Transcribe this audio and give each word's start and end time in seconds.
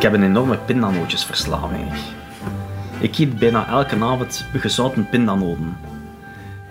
Ik 0.00 0.06
heb 0.06 0.14
een 0.14 0.22
enorme 0.22 0.58
pindanootjesverslaving. 0.58 1.92
Ik 3.00 3.18
eet 3.18 3.38
bijna 3.38 3.68
elke 3.68 4.04
avond 4.04 4.46
gezouten 4.52 5.08
pindanoten. 5.08 5.76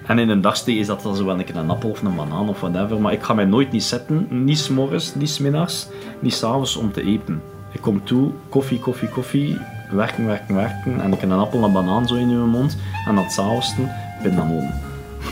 En 0.06 0.20
in 0.20 0.30
een 0.30 0.42
dagstee 0.42 0.76
is 0.76 0.88
dat 0.88 1.02
dan 1.02 1.16
zo 1.16 1.26
wel 1.26 1.40
een 1.40 1.70
appel 1.70 1.90
of 1.90 2.02
een 2.02 2.16
banaan 2.16 2.50
of 2.50 2.60
whatever. 2.60 3.02
Maar 3.02 3.14
ik 3.14 3.24
ga 3.24 3.34
mij 3.34 3.46
nooit 3.46 3.72
niet 3.72 3.84
zetten, 3.84 4.28
niet 4.30 4.58
s'morgens, 4.58 5.16
niet 5.16 5.30
s'middags, 5.30 5.88
niet 6.20 6.34
s'avonds 6.34 6.76
om 6.76 6.92
te 6.92 7.02
eten. 7.04 7.42
Ik 7.72 7.82
kom 7.82 8.04
toe, 8.04 8.32
koffie, 8.50 8.80
koffie, 8.80 9.10
koffie, 9.10 9.58
werken, 9.92 10.26
werken, 10.26 10.56
werken. 10.56 11.02
En 11.02 11.14
ik 11.14 11.20
heb 11.20 11.30
een 11.30 11.38
appel 11.38 11.60
en 11.60 11.66
een 11.66 11.72
banaan 11.72 12.08
zo 12.08 12.16
in 12.16 12.30
uw 12.30 12.46
mond. 12.46 12.78
En 13.08 13.16
dat 13.16 13.32
s'avonds 13.32 13.76
pindanoten. 14.22 14.74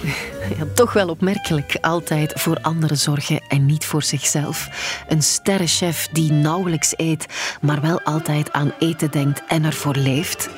Toch 0.74 0.94
wel 0.94 1.10
opmerkelijk. 1.10 1.78
Altijd 1.82 2.34
voor 2.36 2.58
anderen 2.62 2.98
zorgen 2.98 3.42
en 3.48 3.66
niet 3.66 3.86
voor 3.86 4.04
zichzelf. 4.04 4.70
Een 5.08 5.22
sterrenchef 5.22 6.08
die 6.12 6.32
nauwelijks 6.32 6.94
eet, 6.96 7.26
maar 7.62 7.82
wel 7.82 8.02
altijd 8.02 8.52
aan 8.52 8.74
eten 8.80 9.12
denkt 9.12 9.44
en 9.48 9.64
ervoor 9.64 9.96
leeft. 9.96 10.50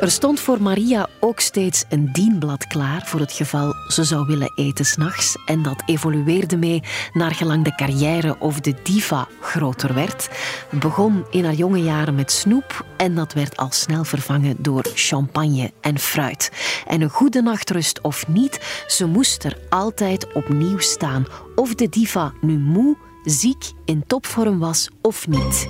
Er 0.00 0.10
stond 0.10 0.40
voor 0.40 0.62
Maria 0.62 1.08
ook 1.20 1.40
steeds 1.40 1.84
een 1.88 2.12
dienblad 2.12 2.66
klaar 2.66 3.02
voor 3.04 3.20
het 3.20 3.32
geval 3.32 3.74
ze 3.88 4.04
zou 4.04 4.26
willen 4.26 4.52
eten 4.54 4.84
s'nachts. 4.84 5.34
En 5.46 5.62
dat 5.62 5.82
evolueerde 5.86 6.56
mee 6.56 6.82
naar 7.12 7.34
gelang 7.34 7.64
de 7.64 7.74
carrière 7.74 8.36
of 8.38 8.60
de 8.60 8.74
diva 8.82 9.28
groter 9.40 9.94
werd. 9.94 10.28
Begon 10.70 11.24
in 11.30 11.44
haar 11.44 11.54
jonge 11.54 11.82
jaren 11.82 12.14
met 12.14 12.32
snoep 12.32 12.84
en 12.96 13.14
dat 13.14 13.32
werd 13.32 13.56
al 13.56 13.70
snel 13.70 14.04
vervangen 14.04 14.56
door 14.58 14.86
champagne 14.94 15.72
en 15.80 15.98
fruit. 15.98 16.50
En 16.86 17.00
een 17.00 17.10
goede 17.10 17.42
nachtrust 17.42 18.00
of 18.00 18.28
niet, 18.28 18.84
ze 18.86 19.06
moest 19.06 19.44
er 19.44 19.58
altijd 19.68 20.32
opnieuw 20.32 20.78
staan. 20.78 21.26
Of 21.54 21.74
de 21.74 21.88
diva 21.88 22.32
nu 22.40 22.58
moe, 22.58 22.96
ziek, 23.24 23.64
in 23.84 24.04
topvorm 24.06 24.58
was 24.58 24.90
of 25.02 25.28
niet. 25.28 25.68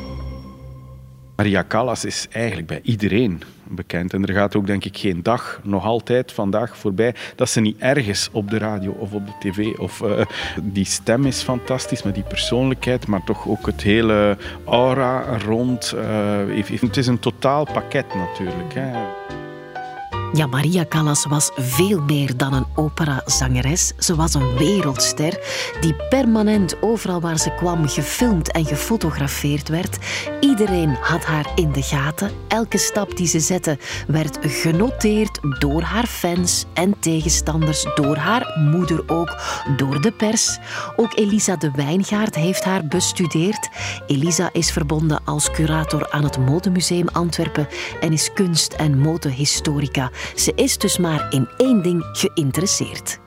Maria 1.36 1.64
Callas 1.68 2.04
is 2.04 2.26
eigenlijk 2.30 2.66
bij 2.66 2.80
iedereen 2.82 3.42
bekend. 3.68 4.12
En 4.12 4.26
er 4.26 4.34
gaat 4.34 4.56
ook 4.56 4.66
denk 4.66 4.84
ik 4.84 4.98
geen 4.98 5.22
dag, 5.22 5.60
nog 5.62 5.84
altijd 5.84 6.32
vandaag 6.32 6.76
voorbij, 6.76 7.14
dat 7.34 7.48
ze 7.48 7.60
niet 7.60 7.78
ergens 7.78 8.28
op 8.32 8.50
de 8.50 8.58
radio 8.58 8.90
of 8.90 9.12
op 9.12 9.26
de 9.26 9.50
tv 9.50 9.78
of 9.78 10.00
uh, 10.00 10.20
die 10.62 10.84
stem 10.84 11.26
is 11.26 11.42
fantastisch, 11.42 12.02
met 12.02 12.14
die 12.14 12.24
persoonlijkheid, 12.24 13.06
maar 13.06 13.24
toch 13.24 13.48
ook 13.48 13.66
het 13.66 13.82
hele 13.82 14.36
aura 14.64 15.38
rond. 15.38 15.94
Uh, 15.96 16.64
het 16.80 16.96
is 16.96 17.06
een 17.06 17.18
totaal 17.18 17.64
pakket 17.72 18.14
natuurlijk. 18.14 18.74
Hè. 18.74 18.90
Ja, 20.32 20.46
Maria 20.46 20.84
Callas 20.88 21.26
was 21.26 21.50
veel 21.56 22.00
meer 22.00 22.36
dan 22.36 22.52
een 22.52 22.66
operazangeres. 22.74 23.92
Ze 23.98 24.14
was 24.14 24.34
een 24.34 24.56
wereldster 24.56 25.38
die 25.80 25.94
permanent 26.08 26.82
overal 26.82 27.20
waar 27.20 27.38
ze 27.38 27.54
kwam 27.54 27.88
gefilmd 27.88 28.52
en 28.52 28.64
gefotografeerd 28.64 29.68
werd. 29.68 29.98
Iedereen 30.40 30.96
had 31.00 31.24
haar 31.24 31.52
in 31.54 31.72
de 31.72 31.82
gaten. 31.82 32.30
Elke 32.48 32.78
stap 32.78 33.16
die 33.16 33.26
ze 33.26 33.40
zette 33.40 33.78
werd 34.06 34.38
genoteerd 34.40 35.38
door 35.58 35.82
haar 35.82 36.06
fans 36.06 36.64
en 36.74 36.98
tegenstanders, 37.00 37.86
door 37.94 38.16
haar 38.16 38.58
moeder 38.58 39.02
ook, 39.06 39.40
door 39.76 40.00
de 40.00 40.12
pers. 40.12 40.58
Ook 40.96 41.18
Elisa 41.18 41.56
de 41.56 41.70
Wijngaard 41.70 42.34
heeft 42.34 42.64
haar 42.64 42.86
bestudeerd. 42.86 43.68
Elisa 44.06 44.48
is 44.52 44.70
verbonden 44.70 45.20
als 45.24 45.50
curator 45.50 46.10
aan 46.10 46.24
het 46.24 46.38
Modemuseum 46.38 47.08
Antwerpen 47.08 47.68
en 48.00 48.12
is 48.12 48.32
kunst- 48.32 48.72
en 48.72 48.98
modehistorica. 48.98 50.10
Ze 50.34 50.52
is 50.54 50.78
dus 50.78 50.98
maar 50.98 51.26
in 51.30 51.48
één 51.56 51.82
ding 51.82 52.04
geïnteresseerd. 52.12 53.18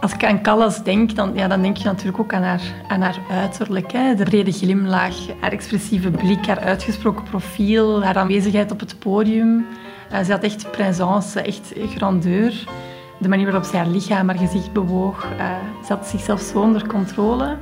Als 0.00 0.12
ik 0.12 0.24
aan 0.24 0.42
Callas 0.42 0.82
denk, 0.82 1.14
dan, 1.14 1.30
ja, 1.34 1.48
dan 1.48 1.62
denk 1.62 1.76
je 1.76 1.84
natuurlijk 1.84 2.18
ook 2.18 2.32
aan 2.32 2.42
haar, 2.42 2.62
aan 2.88 3.00
haar 3.00 3.18
uiterlijk. 3.30 3.92
Hè. 3.92 4.14
De 4.14 4.24
brede 4.24 4.52
glimlach, 4.52 5.16
haar 5.40 5.52
expressieve 5.52 6.10
blik, 6.10 6.46
haar 6.46 6.58
uitgesproken 6.58 7.22
profiel, 7.22 8.04
haar 8.04 8.16
aanwezigheid 8.16 8.70
op 8.70 8.80
het 8.80 8.98
podium. 8.98 9.66
Uh, 10.12 10.20
ze 10.20 10.30
had 10.30 10.42
echt 10.42 10.70
présence, 10.70 11.40
echt 11.40 11.72
grandeur. 11.94 12.64
De 13.18 13.28
manier 13.28 13.44
waarop 13.44 13.64
ze 13.64 13.76
haar 13.76 13.88
lichaam, 13.88 14.28
haar 14.28 14.38
gezicht 14.38 14.72
bewoog. 14.72 15.24
Uh, 15.24 15.50
ze 15.86 15.92
had 15.92 16.06
zichzelf 16.06 16.40
zo 16.40 16.60
onder 16.60 16.86
controle. 16.86 17.56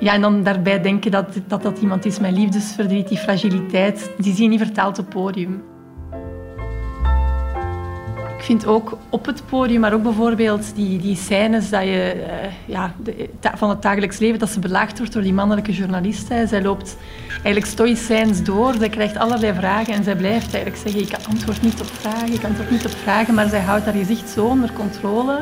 Ja, 0.00 0.12
en 0.12 0.20
dan 0.20 0.42
daarbij 0.42 0.80
denken 0.80 1.10
dat, 1.10 1.26
dat 1.46 1.62
dat 1.62 1.78
iemand 1.78 2.04
is 2.04 2.18
met 2.18 2.32
liefdesverdriet, 2.32 3.08
die 3.08 3.18
fragiliteit, 3.18 4.10
die 4.18 4.34
zie 4.34 4.42
je 4.42 4.48
niet 4.48 4.60
vertaald 4.60 4.98
op 4.98 5.10
podium. 5.10 5.62
Ik 8.42 8.48
vind 8.48 8.66
ook 8.66 8.98
op 9.08 9.26
het 9.26 9.42
podium, 9.46 9.80
maar 9.80 9.92
ook 9.92 10.02
bijvoorbeeld 10.02 10.74
die, 10.74 10.98
die 10.98 11.16
scènes 11.16 11.70
dat 11.70 11.82
je, 11.82 12.14
uh, 12.16 12.74
ja, 12.74 12.94
van 13.54 13.70
het 13.70 13.82
dagelijks 13.82 14.18
leven, 14.18 14.38
dat 14.38 14.48
ze 14.48 14.58
belaagd 14.60 14.98
wordt 14.98 15.12
door 15.12 15.22
die 15.22 15.32
mannelijke 15.32 15.72
journalist. 15.72 16.28
Hè. 16.28 16.46
Zij 16.46 16.62
loopt 16.62 16.96
eigenlijk 17.28 17.66
stoïcijns 17.66 18.42
door, 18.42 18.74
zij 18.78 18.88
krijgt 18.88 19.16
allerlei 19.16 19.54
vragen 19.54 19.94
en 19.94 20.04
zij 20.04 20.16
blijft 20.16 20.54
eigenlijk 20.54 20.76
zeggen, 20.76 21.02
ik 21.02 21.26
antwoord 21.28 21.62
niet 21.62 21.80
op 21.80 21.86
vragen, 21.86 22.32
ik 22.32 22.44
antwoord 22.44 22.70
niet 22.70 22.84
op 22.84 22.90
vragen, 22.90 23.34
maar 23.34 23.48
zij 23.48 23.60
houdt 23.60 23.84
haar 23.84 23.94
gezicht 23.94 24.28
zo 24.28 24.44
onder 24.44 24.72
controle. 24.72 25.40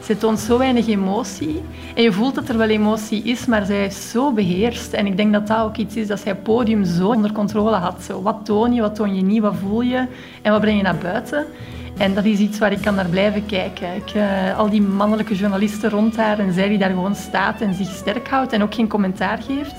Zij 0.00 0.14
toont 0.14 0.38
zo 0.38 0.58
weinig 0.58 0.86
emotie. 0.86 1.62
En 1.94 2.02
je 2.02 2.12
voelt 2.12 2.34
dat 2.34 2.48
er 2.48 2.58
wel 2.58 2.68
emotie 2.68 3.22
is, 3.22 3.46
maar 3.46 3.66
zij 3.66 3.86
is 3.86 4.10
zo 4.10 4.32
beheerst. 4.32 4.92
En 4.92 5.06
ik 5.06 5.16
denk 5.16 5.32
dat 5.32 5.46
dat 5.46 5.58
ook 5.58 5.76
iets 5.76 5.96
is 5.96 6.06
dat 6.06 6.20
zij 6.20 6.32
het 6.32 6.42
podium 6.42 6.84
zo 6.84 7.08
onder 7.08 7.32
controle 7.32 7.76
had. 7.76 8.02
Zo, 8.02 8.22
wat 8.22 8.44
toon 8.44 8.72
je, 8.72 8.80
wat 8.80 8.94
toon 8.94 9.16
je 9.16 9.22
niet, 9.22 9.40
wat 9.40 9.54
voel 9.60 9.80
je 9.80 10.06
en 10.42 10.52
wat 10.52 10.60
breng 10.60 10.76
je 10.76 10.82
naar 10.82 10.98
buiten. 11.02 11.46
En 11.96 12.14
dat 12.14 12.24
is 12.24 12.38
iets 12.38 12.58
waar 12.58 12.72
ik 12.72 12.80
kan 12.82 12.94
naar 12.94 13.08
blijven 13.08 13.46
kijken. 13.46 13.94
Ik, 13.94 14.14
uh, 14.14 14.58
al 14.58 14.70
die 14.70 14.82
mannelijke 14.82 15.34
journalisten 15.34 15.90
rond 15.90 16.16
haar 16.16 16.38
en 16.38 16.52
zij 16.52 16.68
die 16.68 16.78
daar 16.78 16.90
gewoon 16.90 17.14
staat 17.14 17.60
en 17.60 17.74
zich 17.74 17.88
sterk 17.88 18.28
houdt 18.28 18.52
en 18.52 18.62
ook 18.62 18.74
geen 18.74 18.88
commentaar 18.88 19.38
geeft. 19.42 19.76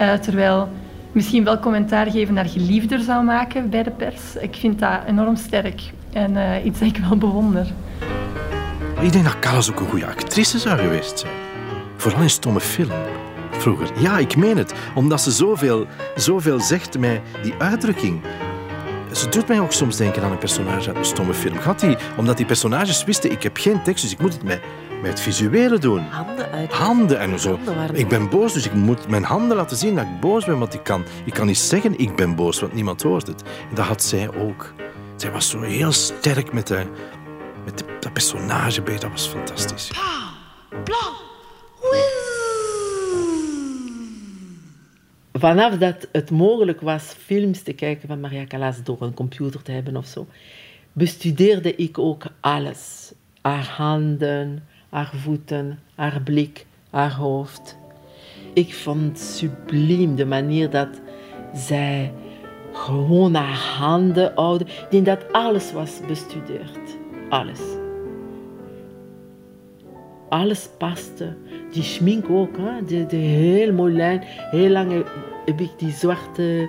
Uh, 0.00 0.12
terwijl 0.12 0.68
misschien 1.12 1.44
wel 1.44 1.58
commentaar 1.58 2.10
geven 2.10 2.34
naar 2.34 2.48
geliefder 2.48 3.00
zou 3.00 3.24
maken 3.24 3.70
bij 3.70 3.82
de 3.82 3.90
pers. 3.90 4.36
Ik 4.40 4.56
vind 4.56 4.78
dat 4.78 5.00
enorm 5.06 5.36
sterk 5.36 5.80
en 6.12 6.30
uh, 6.32 6.64
iets 6.64 6.78
dat 6.78 6.88
ik 6.88 6.96
wel 6.96 7.16
bewonder. 7.16 7.66
Ik 9.00 9.12
denk 9.12 9.24
dat 9.24 9.38
Callas 9.38 9.70
ook 9.70 9.80
een 9.80 9.88
goede 9.88 10.06
actrice 10.06 10.58
zou 10.58 10.78
geweest 10.78 11.18
zijn. 11.18 11.32
Vooral 11.96 12.22
in 12.22 12.30
stomme 12.30 12.60
film. 12.60 12.90
Vroeger. 13.50 13.88
Ja, 13.98 14.18
ik 14.18 14.36
meen 14.36 14.56
het. 14.56 14.74
Omdat 14.94 15.20
ze 15.20 15.30
zoveel, 15.30 15.86
zoveel 16.14 16.60
zegt 16.60 16.98
met 16.98 17.20
die 17.42 17.54
uitdrukking. 17.58 18.20
Ze 19.12 19.28
doet 19.28 19.48
mij 19.48 19.60
ook 19.60 19.72
soms 19.72 19.96
denken 19.96 20.22
aan 20.22 20.30
een 20.30 20.38
personage 20.38 20.88
uit 20.88 20.96
een 20.96 21.04
stomme 21.04 21.34
film. 21.34 21.58
Gaat 21.58 21.80
die, 21.80 21.96
omdat 22.16 22.36
die 22.36 22.46
personages 22.46 23.04
wisten, 23.04 23.30
ik 23.30 23.42
heb 23.42 23.56
geen 23.56 23.82
tekst, 23.82 24.02
dus 24.02 24.12
ik 24.12 24.20
moet 24.20 24.32
het 24.32 24.42
met, 24.42 24.60
met 25.02 25.10
het 25.10 25.20
visuele 25.20 25.78
doen. 25.78 26.00
Handen 26.00 26.50
uit. 26.50 26.72
Handen 26.72 27.18
en 27.18 27.40
zo. 27.40 27.58
ik 27.92 28.08
ben 28.08 28.28
boos, 28.28 28.52
dus 28.52 28.66
ik 28.66 28.72
moet 28.72 29.08
mijn 29.08 29.24
handen 29.24 29.56
laten 29.56 29.76
zien 29.76 29.94
dat 29.94 30.04
ik 30.04 30.20
boos 30.20 30.44
ben. 30.44 30.58
Want 30.58 30.74
ik 30.74 30.82
kan, 30.82 31.04
ik 31.24 31.34
kan 31.34 31.46
niet 31.46 31.58
zeggen, 31.58 31.98
ik 31.98 32.16
ben 32.16 32.34
boos, 32.34 32.60
want 32.60 32.72
niemand 32.72 33.02
hoort 33.02 33.26
het. 33.26 33.42
En 33.42 33.74
dat 33.74 33.86
had 33.86 34.02
zij 34.02 34.34
ook. 34.34 34.72
Zij 35.16 35.30
was 35.30 35.50
zo 35.50 35.60
heel 35.60 35.92
sterk 35.92 36.52
met, 36.52 36.66
de, 36.66 36.86
met 37.64 37.78
de, 37.78 37.84
dat 38.00 38.12
personage. 38.12 38.82
Dat 38.82 39.10
was 39.10 39.26
fantastisch. 39.26 39.90
Blanc. 40.84 41.19
Vanaf 45.40 45.78
dat 45.78 46.08
het 46.12 46.30
mogelijk 46.30 46.80
was 46.80 47.02
films 47.04 47.62
te 47.62 47.72
kijken 47.72 48.08
van 48.08 48.20
Maria 48.20 48.44
Callas 48.44 48.82
door 48.82 49.02
een 49.02 49.14
computer 49.14 49.62
te 49.62 49.72
hebben 49.72 49.96
of 49.96 50.06
zo, 50.06 50.26
bestudeerde 50.92 51.74
ik 51.76 51.98
ook 51.98 52.24
alles. 52.40 53.12
Haar 53.40 53.66
handen, 53.66 54.66
haar 54.88 55.10
voeten, 55.14 55.78
haar 55.94 56.20
blik, 56.22 56.66
haar 56.90 57.14
hoofd. 57.14 57.76
Ik 58.52 58.74
vond 58.74 59.18
subliem 59.18 60.16
de 60.16 60.26
manier 60.26 60.70
dat 60.70 61.00
zij 61.54 62.12
gewoon 62.72 63.34
haar 63.34 63.76
handen 63.78 64.32
houden. 64.34 64.66
Denk 64.90 65.06
dat 65.06 65.32
alles 65.32 65.72
was 65.72 66.00
bestudeerd. 66.06 66.98
Alles. 67.28 67.79
Alles 70.30 70.68
paste. 70.78 71.36
Die 71.72 71.82
schmink 71.82 72.30
ook, 72.30 72.56
hè? 72.56 72.84
De, 72.84 73.06
de 73.06 73.16
heel 73.16 73.72
mooie 73.72 73.94
lijn, 73.94 74.22
heel 74.50 74.68
lange 74.70 75.04
heb 75.44 75.60
ik 75.60 75.70
die 75.76 75.92
zwarte 75.92 76.68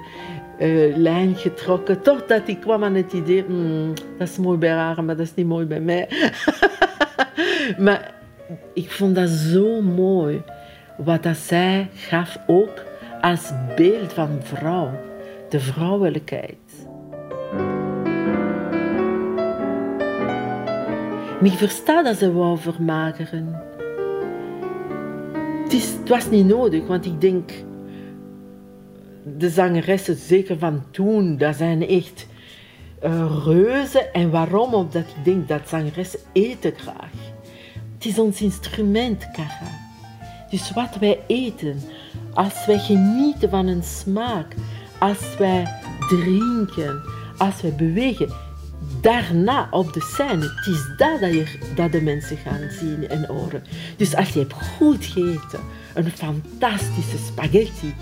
uh, 0.59 0.95
lijn 0.97 1.35
getrokken. 1.35 2.01
Totdat 2.01 2.47
ik 2.47 2.59
kwam 2.59 2.83
aan 2.83 2.95
het 2.95 3.13
idee, 3.13 3.43
hmm, 3.43 3.93
dat 4.17 4.27
is 4.27 4.37
mooi 4.37 4.57
bij 4.57 4.71
haar, 4.71 5.03
maar 5.03 5.15
dat 5.15 5.25
is 5.25 5.35
niet 5.35 5.47
mooi 5.47 5.65
bij 5.65 5.79
mij. 5.79 6.09
maar 7.85 8.13
ik 8.73 8.91
vond 8.91 9.15
dat 9.15 9.29
zo 9.29 9.81
mooi. 9.81 10.41
Wat 10.97 11.23
dat 11.23 11.37
zij 11.37 11.89
gaf 11.93 12.37
ook 12.47 12.83
als 13.21 13.51
beeld 13.75 14.13
van 14.13 14.39
vrouw. 14.43 14.89
De 15.49 15.59
vrouwelijkheid. 15.59 16.60
Ik 21.41 21.51
versta 21.51 22.03
dat 22.03 22.17
ze 22.17 22.33
wou 22.33 22.57
vermageren. 22.57 23.61
Het, 25.63 25.73
is, 25.73 25.91
het 25.91 26.09
was 26.09 26.29
niet 26.29 26.45
nodig, 26.45 26.87
want 26.87 27.05
ik 27.05 27.21
denk 27.21 27.51
de 29.37 29.49
zangeressen, 29.49 30.15
zeker 30.15 30.57
van 30.57 30.83
toen, 30.91 31.37
dat 31.37 31.55
zijn 31.55 31.87
echt 31.87 32.27
uh, 33.03 33.41
reuzen. 33.45 34.13
En 34.13 34.31
waarom? 34.31 34.73
Omdat 34.73 35.01
ik 35.01 35.25
denk 35.25 35.47
dat 35.47 35.69
zangeressen 35.69 36.19
eten 36.31 36.73
graag. 36.75 37.11
Het 37.93 38.05
is 38.05 38.19
ons 38.19 38.41
instrument, 38.41 39.31
Kara. 39.31 39.79
Dus 40.49 40.73
wat 40.73 40.97
wij 40.99 41.19
eten, 41.27 41.81
als 42.33 42.65
wij 42.65 42.79
genieten 42.79 43.49
van 43.49 43.67
een 43.67 43.83
smaak, 43.83 44.55
als 44.99 45.37
wij 45.37 45.67
drinken, 46.09 47.01
als 47.37 47.61
wij 47.61 47.73
bewegen, 47.73 48.33
daarna 49.01 49.67
op 49.71 49.93
de 49.93 50.01
scène, 50.01 50.53
het 50.55 50.67
is 50.67 50.87
dat 50.97 51.19
dat, 51.19 51.33
je, 51.33 51.45
dat 51.75 51.91
de 51.91 52.01
mensen 52.01 52.37
gaan 52.37 52.69
zien 52.79 53.09
en 53.09 53.25
horen. 53.25 53.63
Dus 53.97 54.15
als 54.15 54.29
je 54.29 54.39
hebt 54.39 54.53
goed 54.53 55.05
gegeten, 55.05 55.59
een 55.93 56.11
fantastische 56.11 57.17
spaghetti, 57.25 57.93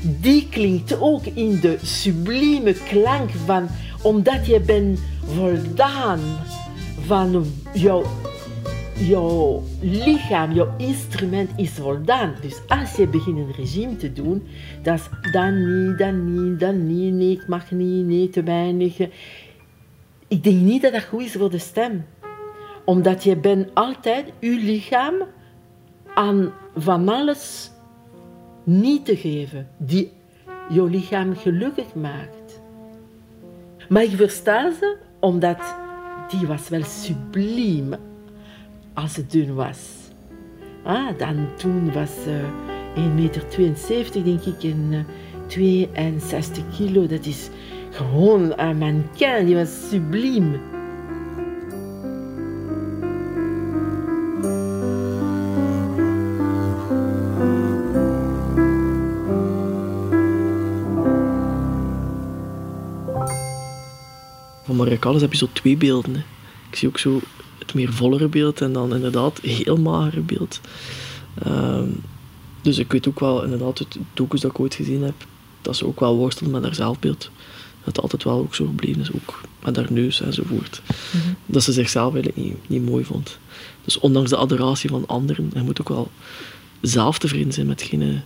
die 0.00 0.48
klinkt 0.50 1.00
ook 1.00 1.26
in 1.26 1.60
de 1.60 1.78
sublieme 1.82 2.72
klank 2.72 3.30
van, 3.30 3.68
omdat 4.02 4.46
je 4.46 4.60
bent 4.60 5.00
voldaan 5.34 6.20
van 7.06 7.44
jouw, 7.72 8.04
jouw 8.94 9.62
lichaam, 9.80 10.52
jouw 10.52 10.74
instrument 10.76 11.50
is 11.56 11.70
voldaan. 11.70 12.34
Dus 12.40 12.56
als 12.68 12.92
je 12.96 13.06
begint 13.06 13.36
een 13.36 13.52
regime 13.56 13.96
te 13.96 14.12
doen, 14.12 14.46
dat 14.82 14.94
is 14.94 15.32
dan 15.32 15.86
niet, 15.86 15.98
dan 15.98 16.34
niet, 16.34 16.60
dan 16.60 16.86
niet, 16.86 17.14
nee, 17.14 17.30
ik 17.30 17.46
mag 17.46 17.70
niet, 17.70 18.06
nee, 18.06 18.30
te 18.30 18.42
weinig. 18.42 18.96
Ik 20.28 20.42
denk 20.42 20.60
niet 20.60 20.82
dat 20.82 20.92
dat 20.92 21.04
goed 21.04 21.22
is 21.22 21.32
voor 21.32 21.50
de 21.50 21.58
stem. 21.58 22.06
Omdat 22.84 23.24
je 23.24 23.36
bent 23.36 23.74
altijd 23.74 24.32
je 24.38 24.50
lichaam 24.50 25.14
aan 26.14 26.52
van 26.76 27.08
alles 27.08 27.70
niet 28.64 29.04
te 29.04 29.16
geven 29.16 29.68
die 29.76 30.12
jouw 30.68 30.86
lichaam 30.86 31.36
gelukkig 31.36 31.94
maakt. 31.94 32.60
Maar 33.88 34.02
ik 34.02 34.10
versta 34.10 34.72
ze 34.72 34.96
omdat 35.20 35.76
die 36.28 36.46
was 36.46 36.68
wel 36.68 36.82
subliem 36.84 37.94
als 38.94 39.16
het 39.16 39.30
dun 39.30 39.54
was. 39.54 39.78
Ah, 40.82 41.18
dan 41.18 41.48
toen 41.56 41.92
was 41.92 42.10
ze 42.22 42.44
uh, 42.96 43.06
1,72 43.06 43.14
meter, 43.14 44.24
denk 44.24 44.44
ik, 44.44 44.62
en 44.62 44.92
uh, 44.92 45.00
62 45.46 46.64
kilo. 46.76 47.06
Dat 47.06 47.26
is 47.26 47.48
gewoon 47.90 48.52
een 48.58 48.78
mannequin, 48.78 49.46
die 49.46 49.54
was 49.54 49.88
subliem. 49.90 50.60
Van 64.64 64.76
Maria 64.76 64.96
Callas 64.98 65.20
heb 65.20 65.32
je 65.32 65.38
zo 65.38 65.48
twee 65.52 65.76
beelden. 65.76 66.14
Hè. 66.14 66.22
Ik 66.70 66.76
zie 66.76 66.88
ook 66.88 66.98
zo 66.98 67.20
het 67.58 67.74
meer 67.74 67.92
vollere 67.92 68.28
beeld 68.28 68.60
en 68.60 68.72
dan 68.72 68.94
inderdaad 68.94 69.40
heel 69.40 69.76
magere 69.76 70.20
beeld. 70.20 70.60
Um, 71.46 72.00
dus 72.62 72.78
ik 72.78 72.92
weet 72.92 73.08
ook 73.08 73.20
wel, 73.20 73.44
inderdaad, 73.44 73.78
het 73.78 73.98
doekjes 74.14 74.40
dat 74.40 74.50
ik 74.50 74.60
ooit 74.60 74.74
gezien 74.74 75.02
heb, 75.02 75.26
dat 75.62 75.76
ze 75.76 75.86
ook 75.86 76.00
wel 76.00 76.16
worstelt 76.16 76.50
met 76.50 76.62
haar 76.62 76.74
zelfbeeld. 76.74 77.30
Dat 77.88 77.96
het 77.96 78.12
altijd 78.12 78.24
wel 78.24 78.38
ook 78.38 78.54
zo 78.54 78.66
gebleven 78.66 79.00
is, 79.00 79.12
ook 79.12 79.40
met 79.64 79.76
haar 79.76 79.92
neus 79.92 80.20
enzovoort. 80.20 80.82
Mm 80.86 81.20
-hmm. 81.20 81.36
Dat 81.46 81.62
ze 81.62 81.72
zichzelf 81.72 82.14
eigenlijk 82.14 82.46
niet, 82.46 82.68
niet 82.68 82.86
mooi 82.86 83.04
vond. 83.04 83.38
Dus 83.84 83.98
ondanks 83.98 84.30
de 84.30 84.36
adoratie 84.36 84.90
van 84.90 85.06
anderen, 85.06 85.50
je 85.54 85.62
moet 85.62 85.80
ook 85.80 85.88
wel 85.88 86.10
zelf 86.80 87.18
tevreden 87.18 87.52
zijn 87.52 87.66
met 87.66 87.80
hetgene 87.80 88.20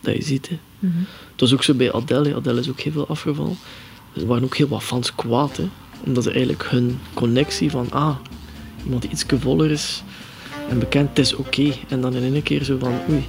dat 0.00 0.16
je 0.16 0.22
ziet. 0.22 0.48
Hè. 0.48 0.58
Mm 0.78 0.92
-hmm. 0.92 1.06
Het 1.30 1.40
was 1.40 1.52
ook 1.52 1.62
zo 1.62 1.74
bij 1.74 1.92
Adele. 1.92 2.34
Adele 2.34 2.60
is 2.60 2.68
ook 2.68 2.80
heel 2.80 2.92
veel 2.92 3.08
afgevallen. 3.08 3.56
Er 4.16 4.26
waren 4.26 4.44
ook 4.44 4.56
heel 4.56 4.68
wat 4.68 4.82
fans 4.82 5.14
kwaad, 5.14 5.56
hè, 5.56 5.68
omdat 6.04 6.24
ze 6.24 6.30
eigenlijk 6.30 6.64
hun 6.64 6.98
connectie 7.14 7.70
van, 7.70 7.90
ah, 7.90 8.16
iemand 8.84 9.02
die 9.02 9.10
iets 9.10 9.24
voller 9.38 9.70
is 9.70 10.02
en 10.68 10.78
bekend, 10.78 11.08
het 11.08 11.18
is 11.18 11.34
oké. 11.34 11.60
Okay. 11.60 11.80
En 11.88 12.00
dan 12.00 12.14
in 12.14 12.34
één 12.34 12.42
keer 12.42 12.64
zo 12.64 12.78
van, 12.78 12.92
oei, 13.10 13.26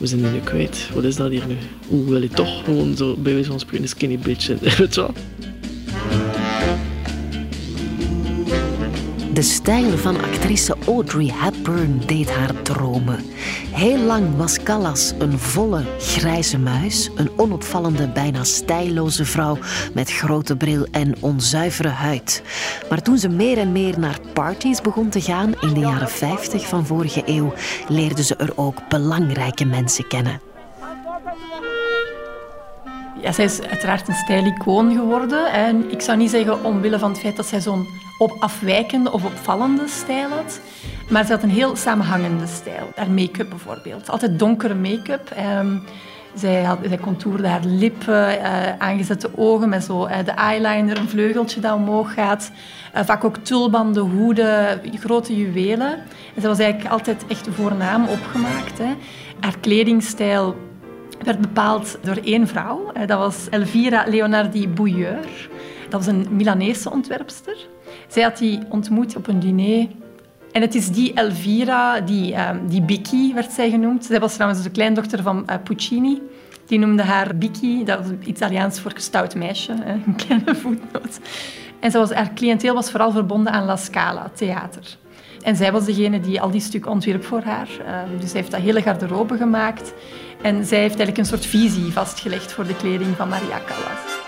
we 0.00 0.06
zijn 0.06 0.32
nu 0.32 0.40
kwijt. 0.44 0.88
Wat 0.94 1.04
is 1.04 1.16
dat 1.16 1.30
hier 1.30 1.46
nu? 1.46 1.56
Oeh, 1.92 2.08
wil 2.08 2.22
je 2.22 2.28
toch 2.28 2.64
gewoon 2.64 2.96
zo 2.96 3.16
bij 3.16 3.32
wijze 3.32 3.50
van 3.50 3.60
spreken 3.60 3.82
een 3.82 3.88
skinny 3.88 4.18
bitch 4.18 4.42
zijn? 4.42 4.58
Weet? 4.78 5.00
De 9.32 9.42
stijl 9.42 9.98
van 9.98 10.20
actrice 10.20 10.76
Audrey 10.86 11.32
Hepburn 11.34 12.02
deed 12.06 12.30
haar 12.30 12.62
dromen. 12.62 13.24
Heel 13.70 13.98
lang 13.98 14.36
was 14.36 14.62
Callas 14.62 15.12
een 15.18 15.38
volle 15.38 15.84
grijze 15.98 16.58
muis, 16.58 17.10
een 17.14 17.30
onopvallende, 17.36 18.08
bijna 18.08 18.44
stijlloze 18.44 19.24
vrouw 19.24 19.58
met 19.94 20.12
grote 20.12 20.56
bril 20.56 20.86
en 20.90 21.14
onzuivere 21.20 21.88
huid. 21.88 22.42
Maar 22.88 23.02
toen 23.02 23.18
ze 23.18 23.28
meer 23.28 23.58
en 23.58 23.72
meer 23.72 23.98
naar 23.98 24.18
parties 24.32 24.80
begon 24.80 25.08
te 25.08 25.20
gaan 25.20 25.54
in 25.60 25.74
de 25.74 25.80
jaren 25.80 26.10
50 26.10 26.66
van 26.66 26.86
vorige 26.86 27.22
eeuw, 27.26 27.52
leerde 27.88 28.22
ze 28.22 28.36
er 28.36 28.52
ook 28.56 28.88
belangrijke 28.88 29.64
mensen 29.64 30.06
kennen. 30.06 30.49
Ja, 33.22 33.32
zij 33.32 33.44
is 33.44 33.62
uiteraard 33.62 34.08
een 34.08 34.14
stijlicoon 34.14 34.94
geworden. 34.94 35.52
En 35.52 35.90
ik 35.90 36.00
zou 36.00 36.18
niet 36.18 36.30
zeggen 36.30 36.64
omwille 36.64 36.98
van 36.98 37.10
het 37.10 37.20
feit 37.20 37.36
dat 37.36 37.46
zij 37.46 37.60
zo'n 37.60 37.86
op 38.18 38.36
afwijkende 38.38 39.12
of 39.12 39.24
opvallende 39.24 39.88
stijl 39.88 40.28
had. 40.28 40.60
Maar 41.08 41.24
ze 41.24 41.32
had 41.32 41.42
een 41.42 41.50
heel 41.50 41.76
samenhangende 41.76 42.46
stijl. 42.46 42.92
Haar 42.94 43.10
make-up 43.10 43.48
bijvoorbeeld. 43.48 44.10
Altijd 44.10 44.38
donkere 44.38 44.74
make-up. 44.74 45.32
Um, 45.58 45.82
zij, 46.34 46.62
had, 46.62 46.78
zij 46.88 46.98
contourde 46.98 47.48
haar 47.48 47.64
lippen, 47.64 48.38
uh, 48.38 48.78
aangezette 48.78 49.30
ogen 49.36 49.68
met 49.68 49.84
zo, 49.84 50.06
uh, 50.06 50.16
de 50.24 50.30
eyeliner, 50.30 50.98
een 50.98 51.08
vleugeltje 51.08 51.60
dat 51.60 51.74
omhoog 51.74 52.14
gaat. 52.14 52.50
Uh, 52.96 53.00
vaak 53.04 53.24
ook 53.24 53.36
tulbanden, 53.36 54.02
hoeden, 54.02 54.80
grote 54.94 55.36
juwelen. 55.36 55.92
En 56.34 56.40
zij 56.40 56.48
was 56.48 56.58
eigenlijk 56.58 56.92
altijd 56.92 57.24
echt 57.28 57.48
voornaam 57.50 58.06
opgemaakt. 58.08 58.78
Hè. 58.78 58.94
Haar 59.40 59.58
kledingstijl 59.60 60.56
werd 61.24 61.40
bepaald 61.40 61.98
door 62.02 62.16
één 62.24 62.46
vrouw. 62.46 62.92
Dat 63.06 63.18
was 63.18 63.48
Elvira 63.50 64.04
Leonardi 64.08 64.68
Bouilleur. 64.68 65.48
Dat 65.88 66.04
was 66.04 66.06
een 66.06 66.26
Milanese 66.30 66.90
ontwerpster. 66.90 67.56
Zij 68.08 68.22
had 68.22 68.38
die 68.38 68.60
ontmoet 68.68 69.16
op 69.16 69.28
een 69.28 69.40
diner. 69.40 69.88
En 70.52 70.60
het 70.62 70.74
is 70.74 70.90
die 70.90 71.14
Elvira, 71.14 72.00
die, 72.00 72.48
um, 72.48 72.68
die 72.68 72.82
Bicchi 72.82 73.34
werd 73.34 73.52
zij 73.52 73.70
genoemd. 73.70 74.04
Zij 74.04 74.20
was 74.20 74.34
trouwens 74.34 74.62
de 74.62 74.70
kleindochter 74.70 75.22
van 75.22 75.46
uh, 75.46 75.54
Puccini. 75.64 76.22
Die 76.66 76.78
noemde 76.78 77.02
haar 77.02 77.36
Bicchi, 77.36 77.84
dat 77.84 77.98
was 77.98 78.08
Italiaans 78.24 78.80
voor 78.80 78.92
stout 78.94 79.34
meisje, 79.34 79.72
een 79.72 80.16
kleine 80.16 80.54
voetnoot. 80.54 81.20
En 81.80 81.92
was, 81.92 82.12
haar 82.12 82.34
cliënteel 82.34 82.74
was 82.74 82.90
vooral 82.90 83.10
verbonden 83.10 83.52
aan 83.52 83.64
La 83.64 83.76
Scala, 83.76 84.30
theater. 84.34 84.98
En 85.42 85.56
zij 85.56 85.72
was 85.72 85.84
degene 85.84 86.20
die 86.20 86.40
al 86.40 86.50
die 86.50 86.60
stukken 86.60 86.90
ontwierp 86.90 87.24
voor 87.24 87.42
haar. 87.42 87.68
Um, 88.08 88.18
dus 88.20 88.30
zij 88.30 88.40
heeft 88.40 88.52
dat 88.52 88.60
hele 88.60 88.82
garderobe 88.82 89.36
gemaakt. 89.36 89.92
En 90.42 90.64
zij 90.64 90.78
heeft 90.78 90.96
eigenlijk 90.96 91.18
een 91.18 91.24
soort 91.24 91.46
visie 91.46 91.92
vastgelegd 91.92 92.52
voor 92.52 92.66
de 92.66 92.76
kleding 92.76 93.16
van 93.16 93.28
Maria 93.28 93.60
Callas. 93.66 94.19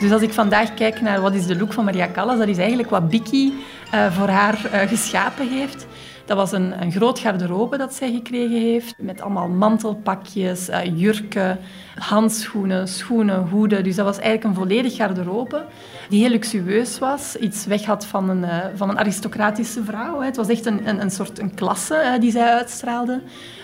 Dus 0.00 0.12
als 0.12 0.22
ik 0.22 0.32
vandaag 0.32 0.74
kijk 0.74 1.00
naar 1.00 1.20
wat 1.20 1.34
is 1.34 1.46
de 1.46 1.56
look 1.56 1.72
van 1.72 1.84
Maria 1.84 2.08
Callas, 2.12 2.38
dat 2.38 2.48
is 2.48 2.58
eigenlijk 2.58 2.90
wat 2.90 3.08
Bicchi 3.08 3.52
uh, 3.94 4.12
voor 4.12 4.28
haar 4.28 4.60
uh, 4.64 4.80
geschapen 4.80 5.48
heeft. 5.48 5.86
Dat 6.24 6.36
was 6.36 6.52
een, 6.52 6.82
een 6.82 6.92
groot 6.92 7.18
garderobe 7.18 7.76
dat 7.76 7.94
zij 7.94 8.12
gekregen 8.12 8.60
heeft, 8.60 8.94
met 8.98 9.20
allemaal 9.20 9.48
mantelpakjes, 9.48 10.68
uh, 10.68 10.78
jurken, 10.98 11.58
handschoenen, 11.98 12.88
schoenen, 12.88 13.48
hoeden. 13.48 13.84
Dus 13.84 13.96
dat 13.96 14.04
was 14.04 14.18
eigenlijk 14.18 14.44
een 14.44 14.54
volledig 14.54 14.96
garderobe 14.96 15.64
die 16.08 16.20
heel 16.20 16.30
luxueus 16.30 16.98
was. 16.98 17.36
Iets 17.36 17.66
weg 17.66 17.84
had 17.84 18.06
van 18.06 18.28
een, 18.28 18.46
van 18.74 18.90
een 18.90 18.98
aristocratische 18.98 19.84
vrouw. 19.84 20.20
Het 20.20 20.36
was 20.36 20.48
echt 20.48 20.66
een, 20.66 20.88
een, 20.88 21.00
een 21.00 21.10
soort 21.10 21.38
een 21.38 21.54
klasse 21.54 22.16
die 22.20 22.30
zij 22.30 22.48
uitstraalde. 22.48 23.20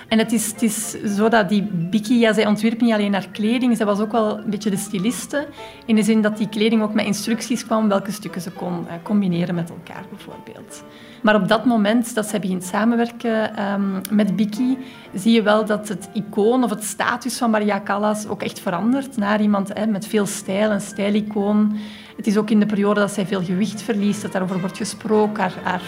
En 0.08 0.18
het 0.18 0.32
is, 0.32 0.46
het 0.46 0.62
is 0.62 0.90
zo 1.16 1.28
dat 1.28 1.48
die 1.48 2.18
ja, 2.18 2.32
zij 2.32 2.46
ontwierp 2.46 2.80
niet 2.80 2.92
alleen 2.92 3.12
haar 3.12 3.28
kleding, 3.32 3.76
zij 3.76 3.86
was 3.86 4.00
ook 4.00 4.12
wel 4.12 4.38
een 4.38 4.50
beetje 4.50 4.70
de 4.70 4.76
styliste. 4.76 5.46
In 5.86 5.94
de 5.94 6.02
zin 6.02 6.22
dat 6.22 6.36
die 6.36 6.48
kleding 6.48 6.82
ook 6.82 6.94
met 6.94 7.06
instructies 7.06 7.66
kwam 7.66 7.88
welke 7.88 8.12
stukken 8.12 8.40
ze 8.40 8.50
kon 8.50 8.72
uh, 8.72 8.92
combineren 9.02 9.54
met 9.54 9.70
elkaar, 9.70 10.04
bijvoorbeeld. 10.10 10.84
Maar 11.22 11.34
op 11.34 11.48
dat 11.48 11.64
moment 11.64 12.14
dat 12.14 12.26
zij 12.26 12.40
begint 12.40 12.64
samenwerken 12.64 13.62
um, 13.72 14.00
met 14.10 14.36
Biki, 14.36 14.78
zie 15.14 15.32
je 15.32 15.42
wel 15.42 15.64
dat 15.64 15.88
het 15.88 16.08
icoon 16.12 16.64
of 16.64 16.70
het 16.70 16.84
status 16.84 17.38
van 17.38 17.50
Maria 17.50 17.80
Callas 17.84 18.26
ook 18.26 18.42
echt 18.42 18.60
verandert 18.60 19.16
naar 19.16 19.40
iemand 19.40 19.70
hè, 19.74 19.86
met 19.86 20.06
veel 20.06 20.26
stijl, 20.26 20.70
een 20.70 20.80
stijlicoon. 20.80 21.76
Het 22.16 22.26
is 22.26 22.36
ook 22.36 22.50
in 22.50 22.60
de 22.60 22.66
periode 22.66 23.00
dat 23.00 23.10
zij 23.10 23.26
veel 23.26 23.42
gewicht 23.42 23.82
verliest, 23.82 24.22
dat 24.22 24.32
daarover 24.32 24.60
wordt 24.60 24.76
gesproken. 24.76 25.50
Haar 25.62 25.82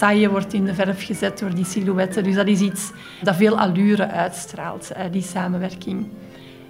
taille 0.00 0.30
wordt 0.30 0.52
in 0.52 0.64
de 0.64 0.74
verf 0.74 1.04
gezet 1.06 1.38
door 1.38 1.54
die 1.54 1.64
silhouetten. 1.64 2.24
Dus 2.24 2.34
dat 2.34 2.46
is 2.46 2.60
iets 2.60 2.92
dat 3.22 3.36
veel 3.36 3.58
allure 3.58 4.08
uitstraalt, 4.08 4.92
die 5.10 5.22
samenwerking. 5.22 6.06